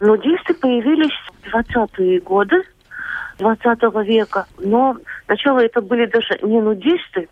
Нудисты 0.00 0.54
появились 0.54 1.12
в 1.42 1.54
20-е 1.54 2.20
годы 2.20 2.62
20 3.38 3.82
века. 4.06 4.46
Но 4.58 4.96
сначала 5.26 5.60
это 5.60 5.80
были 5.80 6.06
даже 6.06 6.38
не 6.42 6.60
нудисты, 6.60 7.28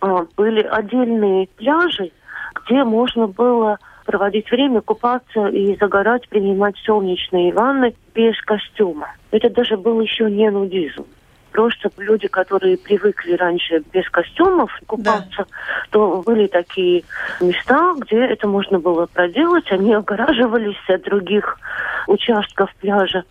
а 0.00 0.26
были 0.36 0.62
отдельные 0.62 1.48
пляжи, 1.56 2.12
где 2.54 2.84
можно 2.84 3.26
было 3.26 3.78
проводить 4.04 4.50
время, 4.50 4.80
купаться 4.80 5.48
и 5.48 5.76
загорать, 5.76 6.28
принимать 6.28 6.76
солнечные 6.84 7.52
ванны 7.52 7.94
без 8.14 8.40
костюма. 8.42 9.08
Это 9.32 9.50
даже 9.50 9.76
был 9.76 10.00
еще 10.00 10.30
не 10.30 10.50
нудизм. 10.50 11.04
Просто 11.52 11.90
люди, 11.96 12.28
которые 12.28 12.76
привыкли 12.76 13.32
раньше 13.32 13.82
без 13.92 14.08
костюмов 14.10 14.70
купаться, 14.86 15.38
да. 15.38 15.44
то 15.90 16.22
были 16.24 16.46
такие 16.48 17.02
места, 17.40 17.94
где 17.98 18.26
это 18.26 18.46
можно 18.46 18.78
было 18.78 19.06
проделать. 19.06 19.64
Они 19.72 19.94
огораживались 19.94 20.76
от 20.88 21.02
других 21.02 21.58
участков 22.06 22.74
пляжа. 22.76 23.24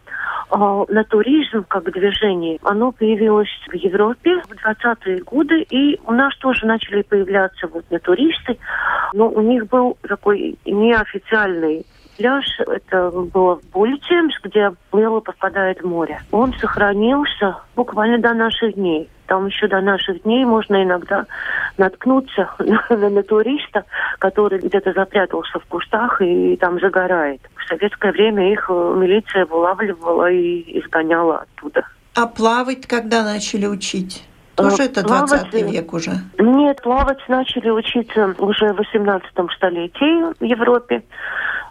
А, 0.50 0.86
натуризм 0.90 1.66
как 1.68 1.92
движение, 1.92 2.60
оно 2.64 2.92
появилось 2.92 3.50
в 3.68 3.74
Европе 3.74 4.42
в 4.48 4.52
20-е 4.52 5.22
годы, 5.24 5.62
и 5.70 6.00
у 6.06 6.12
нас 6.12 6.36
тоже 6.38 6.66
начали 6.66 7.02
появляться 7.02 7.68
вот 7.68 7.90
натуристы, 7.90 8.58
но 9.14 9.30
у 9.30 9.42
них 9.42 9.68
был 9.68 9.98
такой 10.08 10.58
неофициальный 10.66 11.86
пляж, 12.18 12.46
это 12.60 13.12
было 13.12 13.56
в 13.56 13.70
Буличемс, 13.72 14.36
где 14.44 14.72
плыло 14.92 15.20
попадает 15.20 15.82
в 15.82 15.88
море. 15.88 16.20
Он 16.32 16.54
сохранился 16.54 17.58
буквально 17.76 18.20
до 18.20 18.34
наших 18.34 18.76
дней. 18.76 19.10
Там 19.28 19.48
еще 19.48 19.68
до 19.68 19.82
наших 19.82 20.24
дней 20.24 20.46
можно 20.46 20.84
иногда 20.84 21.26
наткнуться 21.78 22.50
на, 22.60 23.10
на 23.10 23.24
туриста, 23.24 23.86
который 24.20 24.60
где-то 24.60 24.94
запрятался 24.94 25.60
в 25.60 25.66
кустах 25.66 26.22
и 26.22 26.56
там 26.58 26.80
загорает. 26.80 27.42
В 27.56 27.68
советское 27.68 28.12
время 28.12 28.52
их 28.52 28.66
э, 28.70 28.96
милиция 28.98 29.46
вылавливала 29.46 30.30
и 30.30 30.80
изгоняла 30.80 31.40
оттуда. 31.40 31.86
А 32.16 32.28
плавать 32.28 32.88
когда 32.88 33.24
начали 33.24 33.66
учить? 33.66 34.24
Тоже 34.56 34.84
это 34.84 35.04
20 35.04 35.52
плавать, 35.52 35.54
век 35.54 35.94
уже? 35.94 36.12
Нет, 36.40 36.82
плавать 36.82 37.20
начали 37.28 37.70
учиться 37.70 38.34
уже 38.38 38.74
в 38.74 38.78
18 38.78 39.28
столетии 39.58 40.34
в 40.40 40.44
Европе, 40.44 41.04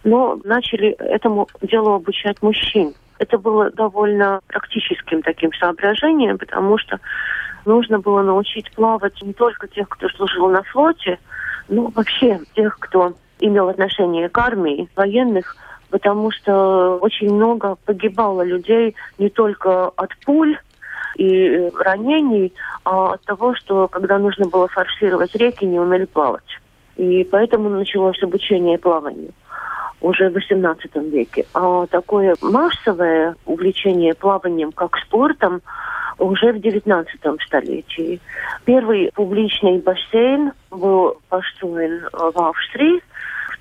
но 0.05 0.39
начали 0.45 0.91
этому 0.91 1.49
делу 1.63 1.95
обучать 1.95 2.41
мужчин. 2.43 2.95
Это 3.19 3.39
было 3.39 3.71
довольно 3.71 4.41
практическим 4.47 5.23
таким 5.23 5.53
соображением, 5.55 6.39
потому 6.39 6.79
что 6.79 7.01
нужно 7.65 7.99
было 7.99 8.23
научить 8.23 8.71
плавать 8.73 9.21
не 9.23 9.33
только 9.33 9.67
тех, 9.67 9.89
кто 9.89 10.09
служил 10.11 10.49
на 10.51 10.63
флоте, 10.63 11.19
но 11.69 11.91
вообще 11.95 12.41
тех, 12.55 12.79
кто 12.79 13.15
имел 13.41 13.69
отношение 13.69 14.29
к 14.29 14.39
армии, 14.39 14.89
военных, 14.95 15.57
потому 15.91 16.31
что 16.31 16.99
очень 17.01 17.33
много 17.33 17.77
погибало 17.87 18.43
людей 18.43 18.95
не 19.19 19.31
только 19.31 19.89
от 19.89 20.11
пуль 20.25 20.59
и 21.17 21.71
ранений, 21.79 22.53
а 22.85 23.15
от 23.15 23.23
того, 23.23 23.55
что 23.55 23.89
когда 23.89 24.19
нужно 24.19 24.49
было 24.49 24.69
форсировать 24.69 25.35
реки, 25.37 25.65
не 25.65 25.79
умели 25.79 26.05
плавать. 26.05 26.43
И 26.97 27.25
поэтому 27.25 27.71
началось 27.71 28.23
обучение 28.23 28.79
плаванию 28.79 29.33
уже 30.05 30.29
в 30.29 30.37
XVIII 30.37 31.11
веке. 31.11 31.47
А 31.55 31.87
такое 31.87 32.35
массовое 32.43 33.37
увлечение 33.47 34.15
плаванием 34.15 34.71
как 34.71 34.99
спортом 34.99 35.63
уже 36.19 36.53
в 36.53 36.57
XIX 36.57 37.07
столетии. 37.47 38.21
Первый 38.67 39.11
публичный 39.15 39.79
бассейн 39.79 40.53
был 40.71 41.17
построен 41.31 42.03
в 42.13 42.39
Австрии 42.39 43.01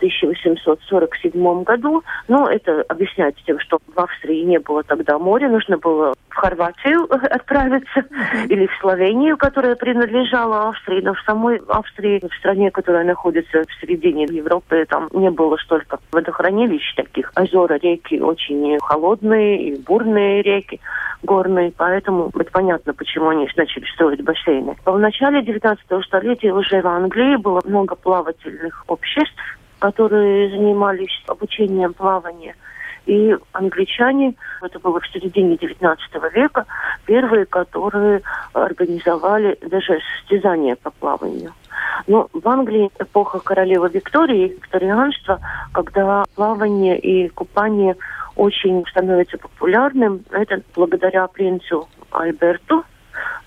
1847 0.04 1.64
году. 1.64 2.04
Но 2.28 2.50
это 2.50 2.84
объясняется 2.90 3.42
тем, 3.46 3.60
что 3.60 3.80
в 3.88 4.00
Австрии 4.00 4.44
не 4.44 4.60
было 4.60 4.84
тогда 4.84 5.18
моря, 5.18 5.50
нужно 5.50 5.78
было 5.78 6.14
в 6.30 6.36
Хорватию 6.36 7.08
отправиться 7.12 8.06
или 8.50 8.68
в 8.68 8.76
Словению, 8.82 9.38
которая 9.38 9.76
принадлежала 9.76 10.70
Австрии. 10.70 11.02
Но 11.02 11.14
в 11.14 11.22
самой 11.22 11.62
Австрии, 11.70 12.22
в 12.28 12.36
стране, 12.36 12.70
которая 12.72 13.06
находится 13.06 13.64
в 13.64 13.82
середине 13.82 14.26
Европы, 14.26 14.86
там 14.90 15.08
не 15.14 15.30
было 15.30 15.56
столько 15.58 16.00
водохранилищ 16.12 16.96
таких. 16.96 17.32
Озера, 17.36 17.80
реки 17.82 18.20
очень 18.20 18.78
холодные 18.82 19.70
и 19.70 19.82
бурные 19.82 20.42
реки 20.42 20.82
горные, 21.24 21.72
поэтому 21.76 22.30
это 22.36 22.52
понятно, 22.52 22.94
почему 22.94 23.30
они 23.30 23.48
начали 23.56 23.86
строить 23.94 24.22
бассейны. 24.24 24.76
В 24.86 25.00
начале 25.00 25.42
19 25.42 25.86
столетия 26.06 26.54
уже 26.54 26.82
в 26.82 26.88
Англии 26.88 27.38
было 27.38 27.62
много 27.66 27.96
плавательных 27.96 28.84
обществ, 28.88 29.58
которые 29.84 30.50
занимались 30.50 31.12
обучением 31.28 31.94
плавания. 31.94 32.56
И 33.06 33.36
англичане, 33.52 34.34
это 34.62 34.80
было 34.80 35.02
в 35.02 35.08
середине 35.08 35.56
XIX 35.56 35.98
века, 36.34 36.66
первые, 37.06 37.46
которые 37.46 38.22
организовали 38.54 39.60
даже 39.62 40.00
состязания 40.22 40.78
по 40.78 40.90
плаванию. 40.92 41.52
Но 42.08 42.30
в 42.32 42.48
Англии 42.48 42.92
эпоха 42.98 43.42
королевы 43.42 43.90
Виктории, 43.90 44.54
викторианства, 44.56 45.42
когда 45.74 46.24
плавание 46.34 46.98
и 46.98 47.28
купание 47.28 47.98
очень 48.38 48.86
становится 48.90 49.38
популярным, 49.38 50.24
это 50.32 50.62
благодаря 50.74 51.28
принцу 51.28 51.90
Альберту, 52.10 52.86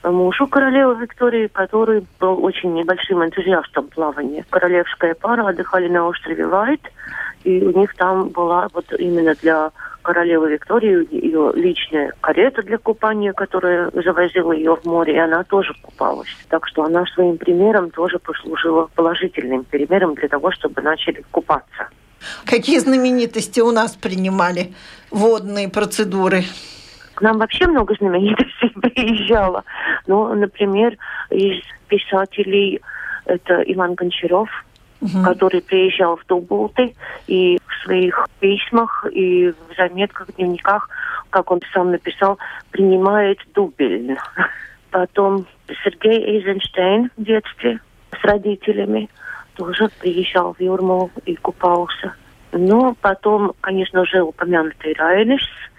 мужу 0.03 0.47
королевы 0.47 1.03
Виктории, 1.03 1.49
который 1.49 2.05
был 2.21 2.45
очень 2.45 2.75
небольшим 2.75 3.25
энтузиастом 3.25 3.89
плавания. 3.89 4.45
Королевская 4.51 5.15
пара 5.15 5.49
отдыхали 5.49 5.89
на 5.89 6.07
острове 6.07 6.47
Вайт, 6.47 6.81
и 7.45 7.63
у 7.63 7.79
них 7.79 7.95
там 7.95 8.29
была 8.29 8.69
вот 8.73 8.93
именно 8.99 9.35
для 9.35 9.71
королевы 10.03 10.53
Виктории 10.53 11.07
ее 11.11 11.53
личная 11.55 12.13
карета 12.21 12.63
для 12.63 12.79
купания, 12.79 13.33
которая 13.33 13.91
завозила 13.93 14.53
ее 14.53 14.77
в 14.77 14.85
море, 14.85 15.15
и 15.15 15.19
она 15.19 15.43
тоже 15.43 15.75
купалась. 15.83 16.29
Так 16.49 16.67
что 16.69 16.85
она 16.85 17.05
своим 17.07 17.39
примером 17.39 17.91
тоже 17.91 18.21
послужила 18.21 18.89
положительным 18.95 19.65
примером 19.65 20.15
для 20.15 20.29
того, 20.29 20.53
чтобы 20.53 20.81
начали 20.83 21.25
купаться. 21.33 21.89
Какие 22.45 22.79
знаменитости 22.79 23.61
у 23.61 23.73
нас 23.73 23.97
принимали 23.97 24.73
водные 25.11 25.69
процедуры? 25.69 26.45
К 27.17 27.23
нам 27.23 27.39
вообще 27.39 27.67
много 27.67 27.95
знаменитостей 27.95 28.69
приезжало. 28.81 29.65
Ну, 30.07 30.35
например, 30.35 30.99
из 31.31 31.63
писателей 31.89 32.83
это 33.25 33.63
Иван 33.63 33.95
Гончаров, 33.95 34.51
угу. 35.01 35.25
который 35.25 35.63
приезжал 35.63 36.17
в 36.17 36.27
Дубулты 36.27 36.95
и 37.27 37.59
в 37.67 37.85
своих 37.85 38.29
письмах 38.39 39.07
и 39.11 39.49
в 39.49 39.77
заметках, 39.79 40.29
в 40.29 40.37
дневниках, 40.37 40.91
как 41.31 41.51
он 41.51 41.63
сам 41.73 41.91
написал, 41.91 42.39
принимает 42.71 43.39
дубель. 43.55 44.19
Потом 44.91 45.47
Сергей 45.85 46.23
Эйзенштейн 46.23 47.11
в 47.17 47.23
детстве 47.25 47.81
с 48.21 48.25
родителями 48.25 49.09
тоже 49.55 49.89
приезжал 50.01 50.53
в 50.53 50.61
Юрмалу 50.61 51.11
и 51.25 51.35
купался. 51.35 52.15
Но 52.53 52.95
потом, 53.01 53.53
конечно, 53.61 54.03
уже 54.03 54.21
упомянутый 54.21 54.95
Райниш– 54.99 55.43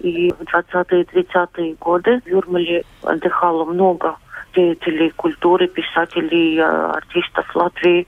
и 0.00 0.30
в 0.30 0.42
20-е 0.42 1.04
30-е 1.04 1.74
годы 1.74 2.20
в 2.24 2.28
Юрмале 2.28 2.84
отдыхало 3.02 3.64
много 3.64 4.16
деятелей 4.54 5.10
культуры, 5.10 5.68
писателей, 5.68 6.58
э, 6.58 6.62
артистов 6.62 7.54
Латвии. 7.54 8.06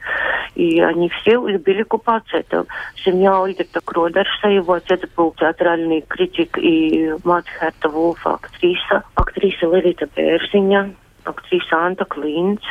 И 0.55 0.81
они 0.81 1.09
все 1.09 1.33
любили 1.46 1.83
купаться. 1.83 2.38
Это 2.38 2.66
семья 3.05 3.40
Ольгерта 3.40 3.81
Кродерса, 3.81 4.49
его 4.49 4.75
отец 4.75 5.01
был 5.16 5.33
театральный 5.38 6.03
критик 6.07 6.59
и 6.59 7.14
мать 7.25 7.46
Херта 7.59 7.88
Вулфа, 7.88 8.35
актриса. 8.35 9.05
Актриса 9.14 9.66
Левита 9.66 10.09
Берзиня, 10.16 10.94
актриса 11.25 11.87
Анта 11.87 12.05
Клинц, 12.05 12.62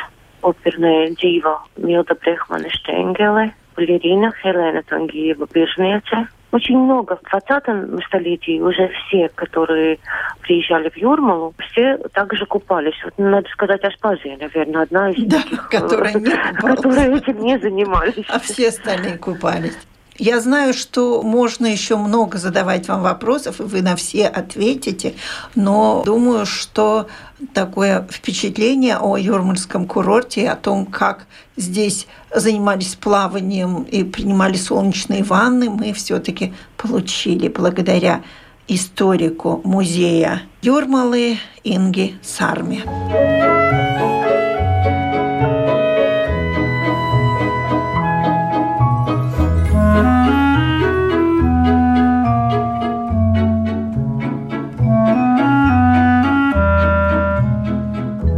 оперная 0.42 1.10
дива 1.10 1.62
Милда 1.76 2.14
Брехмана 2.14 2.68
Штенгеле, 2.70 3.54
балерина 3.76 4.32
Хелена 4.42 4.82
Тангиева 4.82 5.46
Биржница, 5.52 6.28
очень 6.55 6.77
много. 6.77 7.17
В 7.17 7.29
20 7.29 8.05
столетии 8.05 8.59
уже 8.61 8.89
все, 8.89 9.29
которые 9.35 9.99
приезжали 10.41 10.89
в 10.89 10.97
Юрмалу, 10.97 11.53
все 11.69 11.97
также 12.13 12.45
купались. 12.45 12.95
Вот, 13.03 13.13
надо 13.17 13.47
сказать, 13.49 13.83
Аспазия, 13.83 14.37
наверное, 14.37 14.83
одна 14.83 15.11
из 15.11 15.23
да, 15.25 15.41
таких, 15.41 15.69
которая, 15.69 16.13
не 16.13 16.53
которые 16.61 17.17
этим 17.17 17.39
не 17.39 17.59
занимались. 17.59 18.25
А 18.29 18.39
все 18.39 18.69
остальные 18.69 19.17
купались. 19.17 19.77
Я 20.17 20.39
знаю, 20.39 20.73
что 20.73 21.21
можно 21.21 21.65
еще 21.65 21.97
много 21.97 22.37
задавать 22.37 22.87
вам 22.87 23.01
вопросов, 23.01 23.59
и 23.59 23.63
вы 23.63 23.81
на 23.81 23.97
все 23.97 24.27
ответите, 24.27 25.15
но 25.55 26.03
думаю, 26.05 26.45
что 26.45 27.07
такое 27.53 28.07
впечатление 28.09 28.97
о 28.97 29.17
Юрмальском 29.17 29.85
курорте, 29.85 30.49
о 30.49 30.55
том, 30.55 30.85
как 30.85 31.25
здесь 31.57 32.07
занимались 32.33 32.95
плаванием 32.95 33.83
и 33.83 34.05
принимали 34.05 34.55
солнечные 34.55 35.23
ванны, 35.23 35.69
мы 35.69 35.91
все-таки 35.91 36.53
получили 36.77 37.49
благодаря 37.49 38.21
историку 38.69 39.59
музея 39.65 40.43
Юрмалы 40.61 41.37
Инги 41.65 42.17
Сарми. 42.21 44.14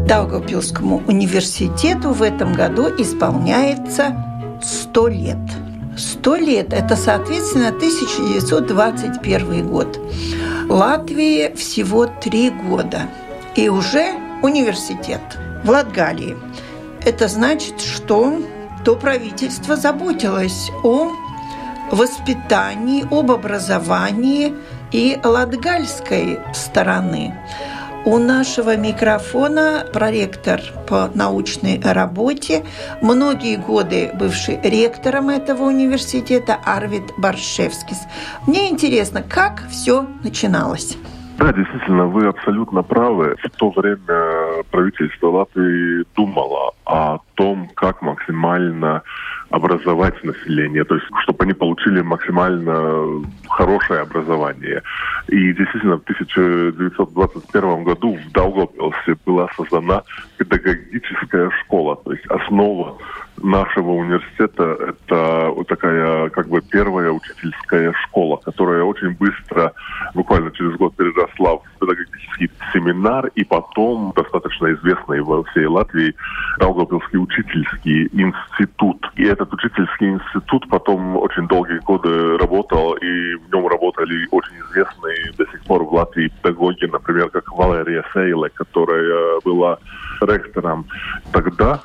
Даугавпилскому 0.08 1.04
университету 1.06 2.12
в 2.12 2.24
этом 2.24 2.54
году 2.54 2.88
исполняется 2.98 4.16
100 4.64 5.08
лет. 5.10 5.38
100 5.98 6.36
лет– 6.38 6.68
это, 6.74 6.96
соответственно, 6.96 7.68
1921 7.70 9.68
год. 9.68 10.00
Латвии 10.70 11.54
всего 11.56 12.06
три 12.06 12.52
года. 12.52 13.10
И 13.58 13.68
уже 13.68 14.14
университет 14.44 15.20
в 15.66 15.70
Латгалии. 15.70 16.38
Это 17.04 17.28
значит, 17.28 17.82
что 17.82 18.42
то 18.86 18.96
правительство 18.96 19.76
заботилось 19.76 20.72
о 20.86 21.12
воспитании, 21.92 23.06
об 23.12 23.30
образовании 23.30 24.54
и 24.94 25.20
латгальской 25.22 26.40
стороны. 26.54 27.34
У 28.08 28.20
нашего 28.20 28.78
микрофона 28.78 29.86
проректор 29.92 30.62
по 30.88 31.12
научной 31.14 31.78
работе, 31.82 32.64
многие 33.02 33.58
годы 33.58 34.12
бывший 34.14 34.62
ректором 34.64 35.28
этого 35.28 35.64
университета 35.64 36.58
Арвид 36.64 37.04
Баршевскис. 37.18 37.98
Мне 38.46 38.70
интересно, 38.70 39.22
как 39.22 39.68
все 39.70 40.08
начиналось? 40.24 40.96
Да, 41.38 41.54
действительно, 41.54 42.08
вы 42.08 42.28
абсолютно 42.28 42.82
правы. 42.82 43.36
В 43.44 43.50
то 43.58 43.70
время 43.70 44.64
правительство 44.72 45.28
Латвии 45.28 46.04
думало 46.16 46.74
о 46.86 47.20
том, 47.36 47.70
как 47.76 48.02
максимально 48.02 49.04
образовать 49.50 50.22
население, 50.24 50.84
то 50.84 50.96
есть 50.96 51.08
чтобы 51.22 51.44
они 51.44 51.54
получили 51.54 52.02
максимально 52.02 53.24
хорошее 53.48 54.02
образование. 54.02 54.82
И 55.28 55.54
действительно 55.54 55.98
в 55.98 56.04
1921 56.04 57.84
году 57.84 58.18
в 58.18 58.32
Даугавпилсе 58.32 59.16
была 59.26 59.48
создана 59.56 60.04
педагогическая 60.38 61.52
школа, 61.62 61.96
то 61.98 62.12
есть 62.14 62.26
основа 62.28 62.98
нашего 63.42 63.92
университета 63.92 64.78
это 64.80 65.54
такая 65.68 66.30
как 66.30 66.48
бы 66.48 66.62
первая 66.62 67.12
учительская 67.12 67.94
школа, 68.04 68.38
которая 68.38 68.84
очень 68.84 69.12
быстро, 69.12 69.74
буквально 70.14 70.52
через 70.52 70.76
год 70.78 70.96
переросла 70.96 71.58
в 71.58 71.64
педагогический 71.80 72.50
семинар 72.74 73.28
и 73.36 73.44
потом 73.44 74.14
достаточно 74.16 74.72
известный 74.74 75.22
во 75.22 75.44
всей 75.46 75.66
Латвии 75.66 76.16
Даугавпилский 76.60 77.20
учительский 77.20 78.08
институт. 78.14 79.06
И 79.16 79.24
этот 79.24 79.54
учительский 79.54 80.10
институт 80.10 80.68
потом 80.70 81.18
очень 81.18 81.48
долгие 81.48 81.80
годы 81.80 82.38
работал, 82.38 82.94
и 82.94 83.36
в 83.36 83.54
нем 83.54 83.68
работали 83.68 84.28
очень 84.32 84.56
известные 84.70 85.32
до 85.38 85.46
сих 85.52 85.64
пор 85.66 85.84
в 85.84 85.94
Латвии 85.94 86.32
педагоги, 86.42 86.86
например, 86.86 87.30
как 87.30 87.52
Валерия 87.52 88.04
Сейле, 88.14 88.50
которая 88.50 89.40
была 89.44 89.78
ректором 90.22 90.86
тогда 91.32 91.82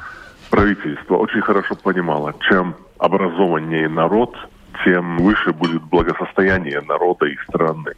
правительство 0.53 1.17
очень 1.17 1.41
хорошо 1.41 1.75
понимало, 1.75 2.35
чем 2.49 2.75
образованнее 2.99 3.89
народ, 3.89 4.37
тем 4.85 5.17
выше 5.17 5.53
будет 5.53 5.83
благосостояние 5.83 6.83
народа 6.83 7.27
и 7.27 7.37
страны. 7.49 7.93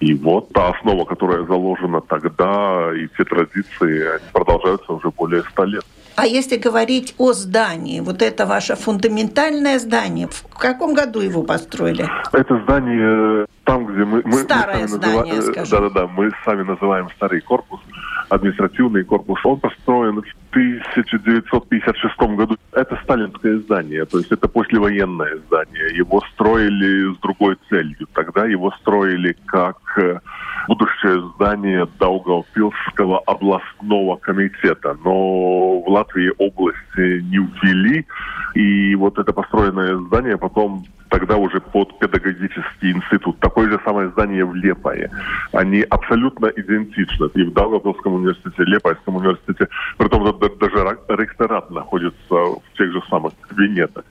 И 0.00 0.14
вот 0.14 0.48
та 0.52 0.70
основа, 0.70 1.04
которая 1.04 1.44
заложена 1.44 2.00
тогда, 2.00 2.90
и 2.94 3.08
те 3.16 3.24
традиции, 3.24 4.14
они 4.14 4.24
продолжаются 4.32 4.92
уже 4.92 5.10
более 5.10 5.42
ста 5.42 5.66
лет. 5.66 5.84
А 6.16 6.26
если 6.26 6.56
говорить 6.56 7.14
о 7.18 7.32
здании, 7.32 8.00
вот 8.00 8.22
это 8.22 8.46
ваше 8.46 8.74
фундаментальное 8.74 9.78
здание, 9.78 10.28
в 10.28 10.58
каком 10.58 10.94
году 10.94 11.20
его 11.20 11.42
построили? 11.42 12.08
Это 12.32 12.60
здание 12.62 13.46
там, 13.64 13.86
где 13.86 14.04
мы... 14.04 14.22
мы 14.24 14.32
Старое 14.32 14.82
мы 14.82 14.88
здание, 14.88 15.34
называем, 15.34 15.42
скажем. 15.42 15.70
Да-да-да, 15.70 16.06
мы 16.06 16.30
сами 16.44 16.62
называем 16.62 17.08
старый 17.16 17.40
корпус 17.42 17.80
административный 18.28 19.04
корпус. 19.04 19.40
Он 19.44 19.58
построен 19.58 20.22
в 20.22 20.50
1956 20.50 22.18
году. 22.36 22.56
Это 22.72 22.98
сталинское 23.02 23.58
здание, 23.58 24.04
то 24.04 24.18
есть 24.18 24.30
это 24.32 24.48
послевоенное 24.48 25.38
здание. 25.46 25.96
Его 25.96 26.22
строили 26.32 27.14
с 27.14 27.18
другой 27.18 27.56
целью. 27.68 28.06
Тогда 28.12 28.46
его 28.46 28.70
строили 28.80 29.36
как 29.46 29.78
э, 29.98 30.20
будущее 30.68 31.22
здание 31.34 31.86
Даугавпилского 31.98 33.20
областного 33.20 34.16
комитета. 34.16 34.96
Но 35.04 35.80
в 35.80 35.88
Латвии 35.88 36.32
области 36.38 37.22
не 37.22 37.38
ввели. 37.38 38.06
И 38.54 38.94
вот 38.94 39.18
это 39.18 39.32
построенное 39.32 39.96
здание 39.96 40.36
потом 40.36 40.84
тогда 41.08 41.36
уже 41.36 41.60
под 41.60 41.98
педагогический 41.98 42.92
институт. 42.92 43.38
Такое 43.40 43.70
же 43.70 43.80
самое 43.84 44.08
здание 44.10 44.44
в 44.44 44.54
Лепае. 44.54 45.10
Они 45.52 45.82
абсолютно 45.82 46.46
идентичны. 46.46 47.28
И 47.34 47.42
в 47.42 47.52
Даугавпилском 47.52 48.14
университете, 48.14 48.64
Лепайском 48.64 49.16
университете. 49.16 49.68
Притом 49.96 50.24
даже 50.58 50.98
ректорат 51.08 51.70
находится 51.70 52.14
в 52.30 52.62
тех 52.76 52.92
же 52.92 53.02
самых 53.08 53.32
кабинетах. 53.48 54.04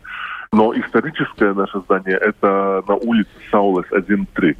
Но 0.53 0.73
историческое 0.73 1.53
наше 1.53 1.79
здание– 1.81 2.17
это 2.21 2.81
на 2.87 2.95
улице 2.95 3.29
Саулес 3.51 3.85
1.3. 3.91 4.55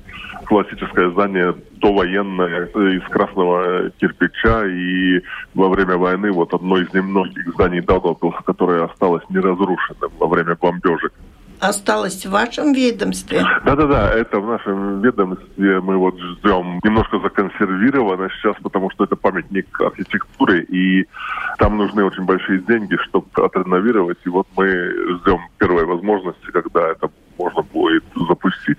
Классическое 0.46 1.10
здание 1.12 1.56
довоенное 1.82 2.66
из 2.66 3.04
красного 3.04 3.90
кирпича. 3.92 4.66
И 4.66 5.22
во 5.54 5.70
время 5.70 5.96
войны 5.98 6.32
вот 6.32 6.54
одно 6.54 6.78
из 6.78 6.94
немногих 6.94 7.54
зданий 7.54 7.82
Даугавпилса, 7.82 8.44
которое 8.46 8.84
осталось 8.84 9.24
неразрушенным 9.30 10.12
во 10.20 10.28
время 10.28 10.56
бомбежек 10.56 11.14
осталось 11.60 12.26
в 12.26 12.32
вашем 12.32 12.74
ведомстве? 12.74 13.44
Да-да-да, 13.66 14.12
это 14.14 14.40
в 14.40 14.48
нашем 14.48 15.02
ведомстве 15.02 15.80
мы 15.82 15.98
вот 15.98 16.20
ждем. 16.20 16.80
Немножко 16.84 17.20
законсервировано 17.20 18.30
сейчас, 18.30 18.56
потому 18.62 18.90
что 18.92 19.04
это 19.06 19.16
памятник 19.16 19.80
архитектуры, 19.82 20.62
и 20.64 21.08
там 21.58 21.78
нужны 21.78 22.04
очень 22.04 22.24
большие 22.24 22.60
деньги, 22.60 22.96
чтобы 23.08 23.28
отреновировать. 23.36 24.18
И 24.26 24.30
вот 24.30 24.48
мы 24.56 24.66
ждем 25.20 25.40
первой 25.58 25.86
возможности, 25.86 26.52
когда 26.52 26.92
это 26.92 27.10
можно 27.38 27.62
будет 27.62 28.04
запустить. 28.28 28.78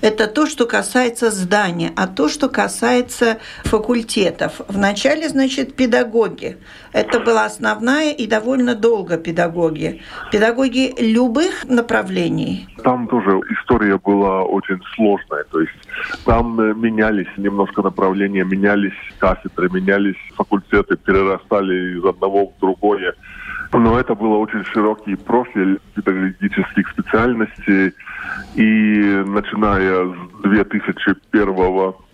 Это 0.00 0.26
то, 0.26 0.46
что 0.46 0.66
касается 0.66 1.30
здания. 1.30 1.92
А 1.96 2.06
то, 2.06 2.28
что 2.28 2.48
касается 2.48 3.38
факультетов. 3.64 4.60
Вначале, 4.68 5.28
значит, 5.28 5.76
педагоги. 5.76 6.58
Это 6.92 7.20
была 7.20 7.44
основная 7.44 8.12
и 8.12 8.26
довольно 8.26 8.74
долго 8.74 9.16
педагоги. 9.16 10.02
Педагоги 10.30 10.94
любых 10.98 11.64
направлений. 11.64 12.68
Там 12.82 13.06
тоже 13.06 13.40
история 13.50 13.98
была 13.98 14.42
очень 14.42 14.80
сложная. 14.94 15.44
То 15.50 15.60
есть 15.60 15.72
там 16.24 16.60
э, 16.60 16.74
менялись 16.74 17.28
немножко 17.36 17.82
направления, 17.82 18.44
менялись 18.44 18.92
кафедры, 19.18 19.70
менялись 19.70 20.16
факультеты, 20.34 20.96
перерастали 20.96 21.98
из 21.98 22.04
одного 22.04 22.46
в 22.46 22.60
другое. 22.60 23.14
Но 23.72 23.98
это 23.98 24.14
был 24.14 24.32
очень 24.34 24.64
широкий 24.64 25.16
профиль 25.16 25.80
педагогических 25.94 26.88
специальностей. 26.90 27.92
И 28.54 29.22
начиная 29.26 30.06
с 30.06 30.42
2001 30.42 31.54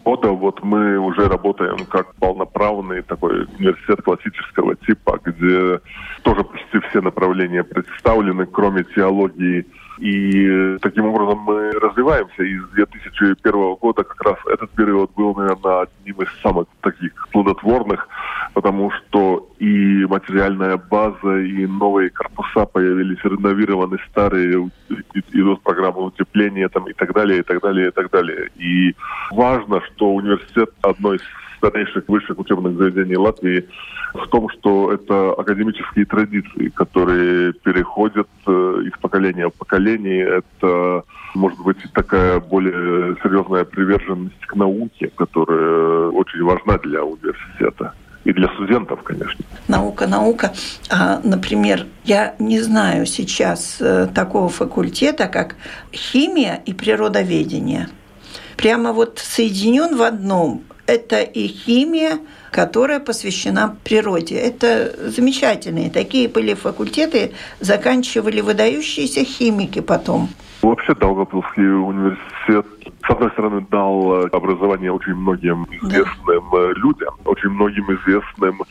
года 0.05 0.29
вот 0.29 0.62
мы 0.62 0.99
уже 0.99 1.29
работаем 1.29 1.85
как 1.87 2.14
полноправный 2.14 3.03
такой 3.03 3.44
университет 3.59 4.03
классического 4.03 4.77
типа, 4.77 5.21
где 5.25 5.81
тоже 6.23 6.44
почти 6.44 6.79
все 6.88 7.01
направления 7.01 7.64
представлены, 7.64 8.47
кроме 8.47 8.85
теологии 8.85 9.66
и 9.99 10.79
таким 10.81 11.07
образом 11.07 11.39
мы 11.41 11.71
развиваемся. 11.73 12.43
И 12.43 12.59
с 12.59 12.69
2001 12.71 13.75
года 13.75 14.05
как 14.05 14.23
раз 14.23 14.37
этот 14.47 14.71
период 14.71 15.11
был, 15.15 15.35
наверное, 15.35 15.83
одним 15.83 16.23
из 16.23 16.29
самых 16.43 16.67
таких 16.81 17.29
плодотворных, 17.33 18.09
потому 18.55 18.91
что 18.91 19.49
и 19.59 20.05
материальная 20.07 20.77
база, 20.77 21.39
и 21.39 21.67
новые 21.67 22.11
корпуса 22.11 22.65
появились, 22.67 23.19
реновированы 23.25 23.99
старые, 24.11 24.71
идут 25.33 25.63
программы 25.63 26.05
утепления 26.07 26.69
там, 26.69 26.89
и 26.89 26.93
так 26.93 27.13
далее, 27.13 27.41
и 27.41 27.43
так 27.43 27.61
далее, 27.61 27.89
и 27.89 27.91
так 27.91 28.11
далее. 28.11 28.51
И 28.57 28.95
важно, 29.33 29.81
что 29.83 30.15
университет 30.15 30.71
одной 30.83 31.17
из 31.17 31.23
старейших 31.59 32.05
высших 32.09 32.38
учебных 32.38 32.77
заведений 32.77 33.16
Латвии 33.16 33.68
в 34.14 34.27
том, 34.29 34.49
что 34.51 34.92
это 34.92 35.33
академические 35.33 36.07
традиции, 36.07 36.68
которые 36.71 37.53
переходят 37.53 38.29
э, 38.47 38.51
из 38.87 38.99
поколения 39.01 39.49
в 39.49 39.55
поколение. 39.55 40.40
Это, 40.40 41.05
может 41.35 41.59
быть, 41.61 41.79
такая 41.92 42.40
более 42.40 43.16
серьезная 43.23 43.64
приверженность 43.64 44.40
к 44.47 44.55
науке, 44.55 45.11
которая 45.14 46.09
очень 46.09 46.42
важна 46.42 46.79
для 46.79 47.05
университета 47.05 47.92
и 48.25 48.33
для 48.33 48.49
студентов, 48.49 49.03
конечно. 49.03 49.44
Наука, 49.68 50.07
наука. 50.07 50.53
А, 50.90 51.21
например, 51.25 51.87
я 52.05 52.35
не 52.38 52.61
знаю 52.61 53.07
сейчас 53.07 53.79
э, 53.81 54.07
такого 54.14 54.49
факультета, 54.49 55.29
как 55.29 55.57
химия 55.92 56.61
и 56.66 56.75
природоведение. 56.75 57.88
Прямо 58.57 58.92
вот 58.92 59.18
соединен 59.18 59.97
в 59.97 60.03
одном 60.03 60.62
это 60.88 61.20
и 61.20 61.46
химия, 61.46 62.18
которая 62.51 62.98
посвящена 62.98 63.77
природе. 63.85 64.37
Это 64.37 65.11
замечательные. 65.11 65.90
Такие 65.90 66.29
были 66.29 66.55
факультеты, 66.55 67.33
заканчивали 67.61 68.40
выдающиеся 68.40 69.22
химики 69.24 69.81
потом. 69.81 70.29
Вообще 70.62 70.94
Даугавпилский 70.94 71.70
университет, 71.70 72.66
с 73.07 73.11
одной 73.11 73.31
стороны, 73.31 73.64
дал 73.70 74.27
образование 74.33 74.90
очень 74.90 75.14
многим 75.14 75.66
известным 75.70 76.44
да. 76.51 76.72
людям, 76.74 77.14
очень 77.24 77.51
многим 77.51 77.85
известным 77.94 78.62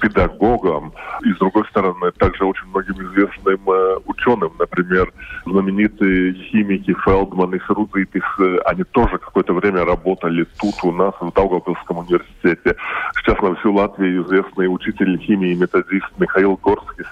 педагогам, 0.00 0.92
и, 1.24 1.32
с 1.32 1.38
другой 1.38 1.64
стороны, 1.66 2.12
также 2.12 2.44
очень 2.44 2.66
многим 2.68 2.94
известным 2.94 3.60
э, 3.68 3.98
ученым, 4.06 4.52
например, 4.58 5.12
знаменитые 5.46 6.34
химики 6.34 6.94
Фелдман 7.04 7.54
и 7.54 7.60
Срудзитис, 7.60 8.22
э, 8.38 8.58
они 8.66 8.84
тоже 8.84 9.18
какое-то 9.18 9.54
время 9.54 9.84
работали 9.84 10.46
тут 10.60 10.74
у 10.82 10.92
нас, 10.92 11.14
в 11.20 11.32
Даугавпилском 11.32 11.98
университете. 11.98 12.76
Сейчас 13.16 13.40
на 13.40 13.54
всю 13.56 13.72
Латвию 13.72 14.24
известный 14.24 14.66
учитель 14.66 15.18
химии 15.18 15.52
и 15.52 15.56
методист 15.56 16.06
Михаил 16.18 16.58
Горскис 16.62 17.06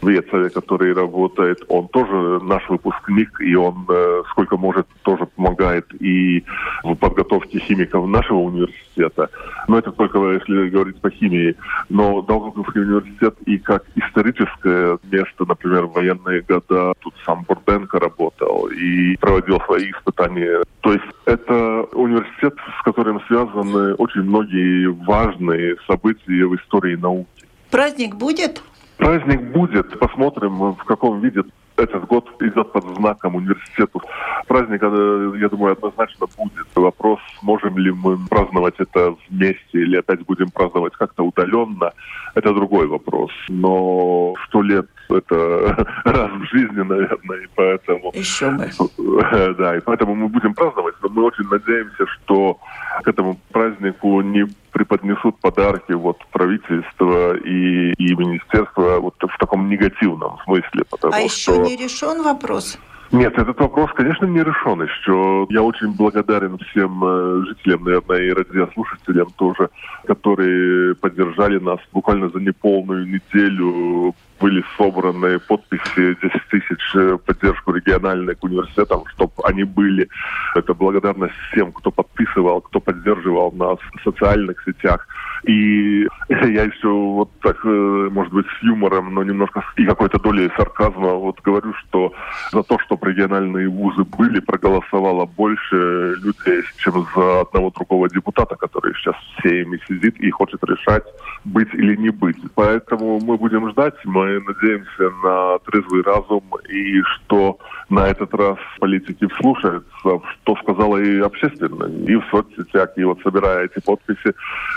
в 0.00 0.08
Вецове, 0.08 0.48
который 0.50 0.94
работает, 0.94 1.62
он 1.68 1.88
тоже 1.88 2.40
наш 2.42 2.68
выпускник, 2.68 3.40
и 3.40 3.54
он 3.54 3.86
э, 3.88 4.22
сколько 4.30 4.56
может 4.56 4.86
тоже 5.02 5.26
помогает 5.26 5.86
и 6.00 6.44
в 6.82 6.94
подготовке 6.94 7.58
химиков 7.58 8.08
нашего 8.08 8.38
университета. 8.38 9.28
Но 9.68 9.78
это 9.78 9.92
только 9.92 10.18
если 10.32 10.68
говорить 10.68 11.00
по 11.00 11.10
химии. 11.10 11.56
Но 11.88 12.22
Даугавпилский 12.30 12.82
университет 12.82 13.34
и 13.44 13.58
как 13.58 13.84
историческое 13.96 15.00
место, 15.10 15.44
например, 15.48 15.86
в 15.86 15.94
военные 15.94 16.42
года, 16.42 16.94
тут 17.00 17.12
сам 17.26 17.42
Бурденко 17.42 17.98
работал 17.98 18.68
и 18.68 19.16
проводил 19.16 19.60
свои 19.62 19.90
испытания. 19.90 20.62
То 20.80 20.92
есть 20.92 21.06
это 21.24 21.82
университет, 21.92 22.54
с 22.78 22.82
которым 22.84 23.20
связаны 23.26 23.94
очень 23.94 24.22
многие 24.22 24.86
важные 25.06 25.74
события 25.88 26.46
в 26.46 26.54
истории 26.54 26.94
науки. 26.94 27.48
Праздник 27.68 28.14
будет? 28.14 28.62
Праздник 28.96 29.42
будет. 29.50 29.98
Посмотрим, 29.98 30.74
в 30.74 30.84
каком 30.84 31.20
виде 31.20 31.42
этот 31.80 32.06
год 32.06 32.28
идет 32.40 32.72
под 32.72 32.84
знаком 32.96 33.36
университета. 33.36 33.98
Праздник, 34.46 34.82
э, 34.82 35.32
я 35.40 35.48
думаю, 35.48 35.72
однозначно 35.72 36.26
будет. 36.36 36.66
Вопрос, 36.74 37.20
можем 37.42 37.78
ли 37.78 37.90
мы 37.90 38.18
праздновать 38.28 38.74
это 38.78 39.16
вместе 39.28 39.60
или 39.72 39.96
опять 39.96 40.24
будем 40.26 40.50
праздновать 40.50 40.94
как-то 40.94 41.24
удаленно, 41.24 41.92
это 42.34 42.54
другой 42.54 42.86
вопрос. 42.86 43.30
Но 43.48 44.34
сто 44.46 44.62
лет 44.62 44.86
Это 45.16 45.86
раз 46.04 46.30
в 46.30 46.44
жизни, 46.52 46.82
наверное, 46.82 47.38
и 47.38 47.46
поэтому... 47.54 48.10
Еще 48.14 48.50
бы. 48.50 48.70
Да, 49.58 49.76
и 49.76 49.80
поэтому 49.80 50.14
мы 50.14 50.28
будем 50.28 50.54
праздновать, 50.54 50.94
но 51.02 51.08
мы 51.08 51.24
очень 51.24 51.44
надеемся, 51.48 52.06
что 52.06 52.58
к 53.02 53.08
этому 53.08 53.38
празднику 53.50 54.20
не 54.22 54.46
преподнесут 54.72 55.38
подарки 55.40 55.92
вот 55.92 56.18
правительство 56.32 57.36
и, 57.36 57.92
и 57.92 58.14
министерство 58.14 59.00
вот 59.00 59.14
в 59.20 59.38
таком 59.38 59.68
негативном 59.68 60.38
смысле. 60.44 60.84
Потому 60.90 61.14
а 61.14 61.28
что... 61.28 61.54
еще 61.54 61.58
не 61.58 61.76
решен 61.76 62.22
вопрос? 62.22 62.78
Нет, 63.12 63.36
этот 63.36 63.58
вопрос, 63.58 63.90
конечно, 63.92 64.26
не 64.26 64.38
решен 64.38 64.82
еще. 64.82 65.46
Я 65.50 65.62
очень 65.62 65.92
благодарен 65.96 66.58
всем 66.58 67.02
э, 67.04 67.44
жителям, 67.48 67.82
наверное, 67.84 68.22
и 68.22 68.32
радиослушателям 68.32 69.30
тоже, 69.36 69.68
которые 70.06 70.94
поддержали 70.94 71.58
нас 71.58 71.80
буквально 71.92 72.28
за 72.28 72.38
неполную 72.38 73.08
неделю 73.08 74.14
были 74.40 74.64
собраны 74.76 75.38
подписи 75.38 76.16
10 76.22 76.42
тысяч 76.50 76.94
в 76.94 77.18
поддержку 77.18 77.72
региональных 77.72 78.42
университетов, 78.42 79.02
чтобы 79.14 79.32
они 79.44 79.64
были. 79.64 80.08
Это 80.54 80.72
благодарность 80.72 81.34
всем, 81.50 81.72
кто 81.72 81.90
подписывал, 81.90 82.62
кто 82.62 82.80
поддерживал 82.80 83.52
нас 83.52 83.78
в 83.94 84.02
социальных 84.02 84.62
сетях. 84.64 85.06
И 85.44 86.06
я 86.46 86.62
еще 86.62 86.88
вот 86.88 87.30
так, 87.42 87.56
э, 87.64 88.08
может 88.12 88.32
быть, 88.32 88.46
с 88.46 88.62
юмором, 88.62 89.14
но 89.14 89.24
немножко 89.24 89.64
и 89.76 89.84
какой-то 89.84 90.20
долей 90.20 90.48
сарказма 90.56 91.14
вот 91.14 91.40
говорю, 91.40 91.74
что 91.74 92.12
за 92.52 92.62
то, 92.62 92.78
чтобы 92.78 93.10
региональные 93.10 93.68
вузы 93.68 94.04
были, 94.04 94.38
проголосовало 94.38 95.26
больше 95.26 96.14
людей, 96.22 96.62
чем 96.78 97.04
за 97.16 97.40
одного 97.40 97.70
другого 97.70 98.08
депутата, 98.08 98.54
который 98.54 98.94
сейчас 98.94 99.16
всеми 99.38 99.80
сидит 99.88 100.20
и 100.20 100.30
хочет 100.30 100.62
решать, 100.62 101.04
быть 101.44 101.74
или 101.74 101.96
не 101.96 102.10
быть. 102.10 102.38
Поэтому 102.54 103.18
мы 103.20 103.36
будем 103.36 103.68
ждать, 103.70 103.94
мы 104.04 104.40
надеемся 104.40 105.10
на 105.24 105.58
трезвый 105.58 106.02
разум 106.02 106.44
и 106.68 107.02
что 107.02 107.58
на 107.88 108.06
этот 108.06 108.32
раз 108.34 108.56
политики 108.78 109.26
вслушаются, 109.34 109.90
что 109.98 110.56
сказала 110.62 110.98
и 110.98 111.18
общественно, 111.18 111.86
и 112.06 112.14
в 112.14 112.24
соцсетях, 112.30 112.90
и 112.96 113.02
вот 113.02 113.18
собирая 113.24 113.64
эти 113.64 113.84
подписи, 113.84 114.32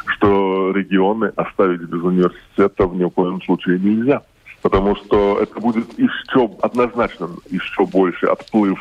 что 0.07 0.71
регионы 0.71 1.31
оставить 1.43 1.81
без 1.81 2.01
университетов 2.01 2.93
ни 2.93 3.03
в 3.03 3.09
коем 3.09 3.41
случае 3.41 3.79
нельзя. 3.79 4.21
Потому 4.61 4.95
что 4.95 5.39
это 5.41 5.59
будет 5.59 5.87
еще 5.99 6.49
однозначно 6.61 7.29
еще 7.49 7.85
больше 7.85 8.27
отплыв 8.27 8.79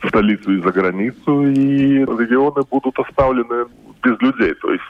в 0.00 0.08
столицу 0.08 0.52
и 0.52 0.60
за 0.60 0.72
границу, 0.72 1.46
и 1.48 2.00
регионы 2.00 2.62
будут 2.70 2.98
оставлены 2.98 3.66
без 4.02 4.20
людей. 4.20 4.54
То 4.54 4.72
есть 4.72 4.84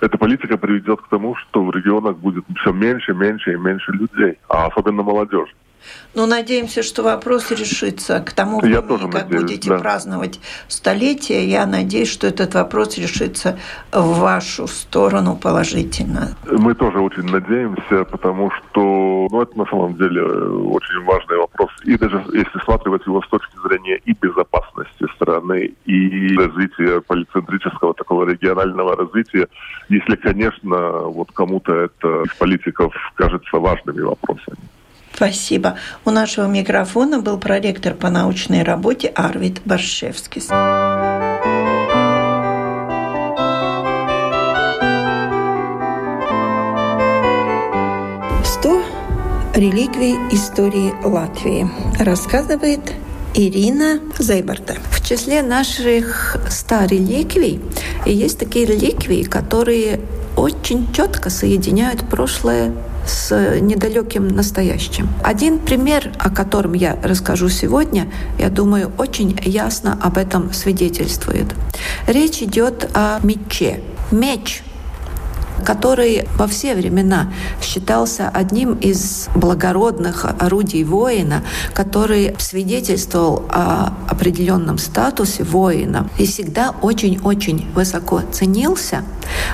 эта 0.00 0.18
политика 0.18 0.56
приведет 0.56 1.00
к 1.02 1.08
тому, 1.08 1.36
что 1.36 1.64
в 1.64 1.70
регионах 1.70 2.16
будет 2.16 2.44
все 2.60 2.72
меньше, 2.72 3.14
меньше 3.14 3.52
и 3.52 3.56
меньше 3.56 3.92
людей, 3.92 4.38
а 4.48 4.66
особенно 4.66 5.02
молодежи. 5.02 5.52
Ну, 6.14 6.26
надеемся, 6.26 6.82
что 6.82 7.02
вопрос 7.02 7.50
решится 7.50 8.20
к 8.20 8.32
тому 8.32 8.60
времени, 8.60 9.10
как 9.10 9.24
надеюсь, 9.24 9.42
будете 9.42 9.70
да. 9.70 9.78
праздновать 9.78 10.40
столетие. 10.68 11.48
Я 11.48 11.66
надеюсь, 11.66 12.08
что 12.08 12.28
этот 12.28 12.54
вопрос 12.54 12.98
решится 12.98 13.58
в 13.90 14.20
вашу 14.20 14.68
сторону 14.68 15.36
положительно. 15.36 16.36
Мы 16.48 16.74
тоже 16.74 17.00
очень 17.00 17.24
надеемся, 17.24 18.04
потому 18.04 18.50
что 18.50 19.28
ну, 19.30 19.42
это 19.42 19.58
на 19.58 19.66
самом 19.66 19.96
деле 19.96 20.22
очень 20.22 21.04
важный 21.04 21.38
вопрос. 21.38 21.70
И 21.84 21.96
даже 21.96 22.22
если 22.32 22.64
смотреть 22.64 23.06
его 23.06 23.20
с 23.20 23.28
точки 23.28 23.56
зрения 23.66 24.00
и 24.04 24.12
безопасности 24.12 25.06
страны, 25.16 25.72
и 25.84 26.36
развития 26.36 27.00
полицентрического 27.00 27.92
такого 27.94 28.28
регионального 28.28 28.96
развития, 28.96 29.48
если, 29.88 30.14
конечно, 30.14 30.76
вот 31.08 31.32
кому-то 31.32 31.72
это 31.74 32.22
из 32.22 32.34
политиков 32.34 32.94
кажется 33.16 33.58
важными 33.58 34.00
вопросами. 34.00 34.58
Спасибо. 35.14 35.76
У 36.04 36.10
нашего 36.10 36.46
микрофона 36.46 37.20
был 37.20 37.38
проректор 37.38 37.94
по 37.94 38.10
научной 38.10 38.64
работе 38.64 39.08
Арвид 39.08 39.60
Баршевский. 39.64 40.42
Сто 48.44 48.82
реликвий 49.54 50.16
истории 50.32 50.92
Латвии 51.04 51.68
рассказывает 52.02 52.80
Ирина 53.34 54.00
Зейбарта. 54.18 54.74
В 54.90 55.06
числе 55.06 55.42
наших 55.42 56.36
ста 56.48 56.86
реликвий 56.86 57.60
есть 58.04 58.38
такие 58.40 58.66
реликвии, 58.66 59.22
которые 59.22 60.00
очень 60.36 60.92
четко 60.92 61.30
соединяют 61.30 62.08
прошлое 62.08 62.72
с 63.06 63.58
недалеким 63.60 64.28
настоящим. 64.28 65.08
Один 65.22 65.58
пример, 65.58 66.12
о 66.18 66.30
котором 66.30 66.72
я 66.74 66.96
расскажу 67.02 67.48
сегодня, 67.48 68.10
я 68.38 68.50
думаю, 68.50 68.92
очень 68.98 69.38
ясно 69.44 69.98
об 70.00 70.18
этом 70.18 70.52
свидетельствует. 70.52 71.46
Речь 72.06 72.42
идет 72.42 72.90
о 72.94 73.20
мече. 73.22 73.80
Меч 74.10 74.62
который 75.64 76.26
во 76.36 76.46
все 76.46 76.74
времена 76.74 77.32
считался 77.62 78.28
одним 78.28 78.74
из 78.74 79.28
благородных 79.34 80.26
орудий 80.38 80.84
воина, 80.84 81.42
который 81.72 82.34
свидетельствовал 82.38 83.44
о 83.50 83.94
определенном 84.08 84.78
статусе 84.78 85.42
воина 85.44 86.08
и 86.18 86.26
всегда 86.26 86.74
очень-очень 86.82 87.70
высоко 87.74 88.22
ценился. 88.32 89.04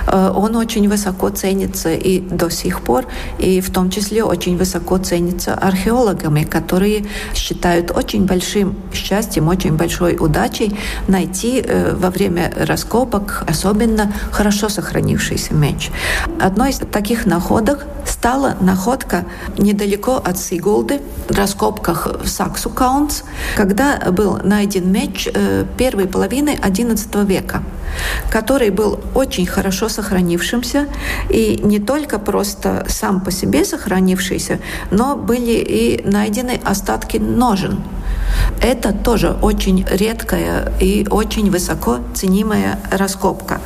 Э, 0.07 0.31
он 0.35 0.55
очень 0.55 0.87
высоко 0.89 1.29
ценится 1.29 1.93
и 1.93 2.19
до 2.19 2.49
сих 2.49 2.81
пор, 2.81 3.05
и 3.39 3.61
в 3.61 3.71
том 3.71 3.89
числе 3.89 4.23
очень 4.23 4.57
высоко 4.57 4.97
ценится 4.97 5.53
археологами, 5.53 6.43
которые 6.43 7.05
считают 7.33 7.91
очень 7.91 8.25
большим 8.25 8.75
счастьем, 8.93 9.47
очень 9.47 9.75
большой 9.75 10.17
удачей 10.19 10.77
найти 11.07 11.63
э, 11.65 11.95
во 11.95 12.09
время 12.09 12.53
раскопок 12.57 13.43
особенно 13.47 14.13
хорошо 14.31 14.69
сохранившийся 14.69 15.53
меч. 15.53 15.91
Одной 16.39 16.71
из 16.71 16.77
таких 16.77 17.25
находок 17.25 17.85
стала 18.05 18.55
находка 18.61 19.25
недалеко 19.57 20.21
от 20.23 20.37
Сигулды, 20.37 21.01
в 21.29 21.37
раскопках 21.37 22.07
в 22.23 22.27
Саксу-Каунс, 22.27 23.23
когда 23.55 23.99
был 24.11 24.39
найден 24.43 24.91
меч 24.91 25.29
э, 25.33 25.65
первой 25.77 26.07
половины 26.07 26.59
XI 26.61 27.25
века, 27.25 27.63
который 28.29 28.69
был 28.69 28.99
очень 29.15 29.45
хорошо 29.45 29.89
сохранившимся, 29.89 30.87
и 31.29 31.59
не 31.63 31.79
только 31.79 32.19
просто 32.19 32.85
сам 32.87 33.21
по 33.21 33.31
себе 33.31 33.65
сохранившийся, 33.65 34.59
но 34.91 35.15
были 35.15 35.51
и 35.51 36.01
найдены 36.05 36.59
остатки 36.63 37.17
ножен. 37.17 37.83
Это 38.61 38.93
тоже 38.93 39.35
очень 39.41 39.85
редкая 39.89 40.71
и 40.79 41.07
очень 41.09 41.49
высоко 41.49 41.99
ценимая 42.13 42.79
раскопка. 42.91 43.59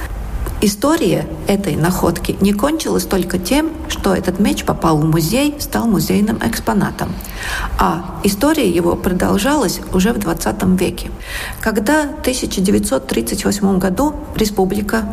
История 0.61 1.27
этой 1.47 1.75
находки 1.75 2.35
не 2.41 2.53
кончилась 2.53 3.03
только 3.03 3.37
тем, 3.37 3.71
что 3.89 4.15
этот 4.15 4.39
меч 4.39 4.63
попал 4.63 4.97
в 4.97 5.05
музей, 5.05 5.55
стал 5.59 5.85
музейным 5.85 6.39
экспонатом. 6.43 7.13
А 7.77 8.19
история 8.23 8.69
его 8.69 8.95
продолжалась 8.95 9.81
уже 9.93 10.13
в 10.13 10.17
20 10.17 10.63
веке, 10.79 11.11
когда 11.61 12.03
в 12.03 12.21
1938 12.21 13.79
году 13.79 14.15
Республика 14.35 15.05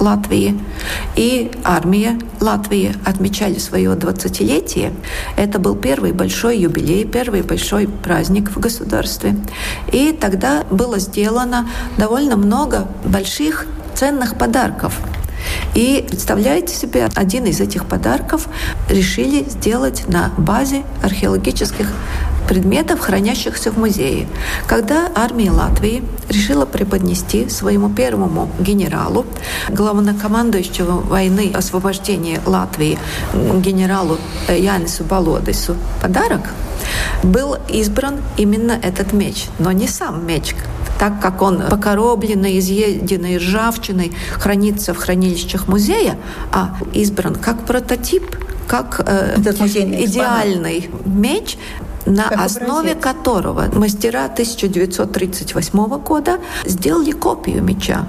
Латвии 0.00 0.58
и 1.16 1.50
армия 1.64 2.18
Латвии 2.40 2.94
отмечали 3.04 3.58
свое 3.58 3.90
20-летие. 3.92 4.92
Это 5.36 5.58
был 5.58 5.74
первый 5.74 6.12
большой 6.12 6.58
юбилей, 6.58 7.04
первый 7.04 7.42
большой 7.42 7.88
праздник 7.88 8.50
в 8.50 8.60
государстве. 8.60 9.36
И 9.92 10.12
тогда 10.12 10.64
было 10.70 10.98
сделано 10.98 11.68
довольно 11.96 12.36
много 12.36 12.86
больших 13.04 13.66
ценных 13.98 14.38
подарков. 14.38 14.94
И 15.74 16.06
представляете 16.08 16.72
себе, 16.72 17.08
один 17.16 17.46
из 17.46 17.60
этих 17.60 17.84
подарков 17.84 18.48
решили 18.88 19.42
сделать 19.42 20.04
на 20.06 20.30
базе 20.38 20.84
археологических 21.02 21.88
предметов, 22.48 23.00
хранящихся 23.00 23.72
в 23.72 23.76
музее. 23.76 24.28
Когда 24.68 25.10
армия 25.16 25.50
Латвии 25.50 26.04
решила 26.28 26.64
преподнести 26.64 27.48
своему 27.48 27.90
первому 27.90 28.48
генералу, 28.60 29.26
главнокомандующему 29.68 31.00
войны 31.00 31.50
освобождения 31.52 32.40
Латвии, 32.46 33.00
генералу 33.34 34.18
Янису 34.48 35.02
Болодису, 35.02 35.76
подарок, 36.00 36.42
был 37.24 37.56
избран 37.68 38.20
именно 38.36 38.78
этот 38.80 39.12
меч, 39.12 39.46
но 39.58 39.72
не 39.72 39.88
сам 39.88 40.24
меч, 40.24 40.54
так 40.98 41.20
как 41.20 41.42
он 41.42 41.62
покоробленный, 41.68 42.58
изъеденный 42.58 43.38
ржавчиной, 43.38 44.12
хранится 44.32 44.94
в 44.94 44.98
хранилищах 44.98 45.68
музея, 45.68 46.18
а 46.52 46.76
избран 46.92 47.34
как 47.34 47.64
прототип, 47.64 48.24
как 48.66 49.00
э, 49.06 49.36
идеальный 49.38 50.90
меч, 51.04 51.56
на 52.06 52.24
как 52.24 52.40
основе 52.40 52.92
образец. 52.92 53.02
которого 53.02 53.68
мастера 53.74 54.24
1938 54.26 55.98
года 55.98 56.38
сделали 56.64 57.12
копию 57.12 57.62
меча. 57.62 58.06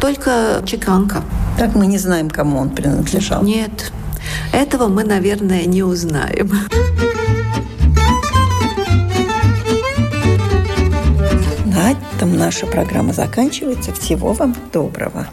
только 0.00 0.62
чеканка. 0.64 1.22
Так 1.58 1.74
мы 1.74 1.86
не 1.86 1.98
знаем, 1.98 2.30
кому 2.30 2.58
он 2.58 2.70
принадлежал? 2.70 3.42
Нет, 3.42 3.92
этого 4.52 4.88
мы, 4.88 5.04
наверное, 5.04 5.64
не 5.66 5.82
узнаем. 5.82 6.50
На 11.66 11.92
этом 11.92 12.36
наша 12.36 12.66
программа 12.66 13.12
заканчивается. 13.12 13.92
Всего 13.92 14.32
вам 14.32 14.56
доброго. 14.72 15.26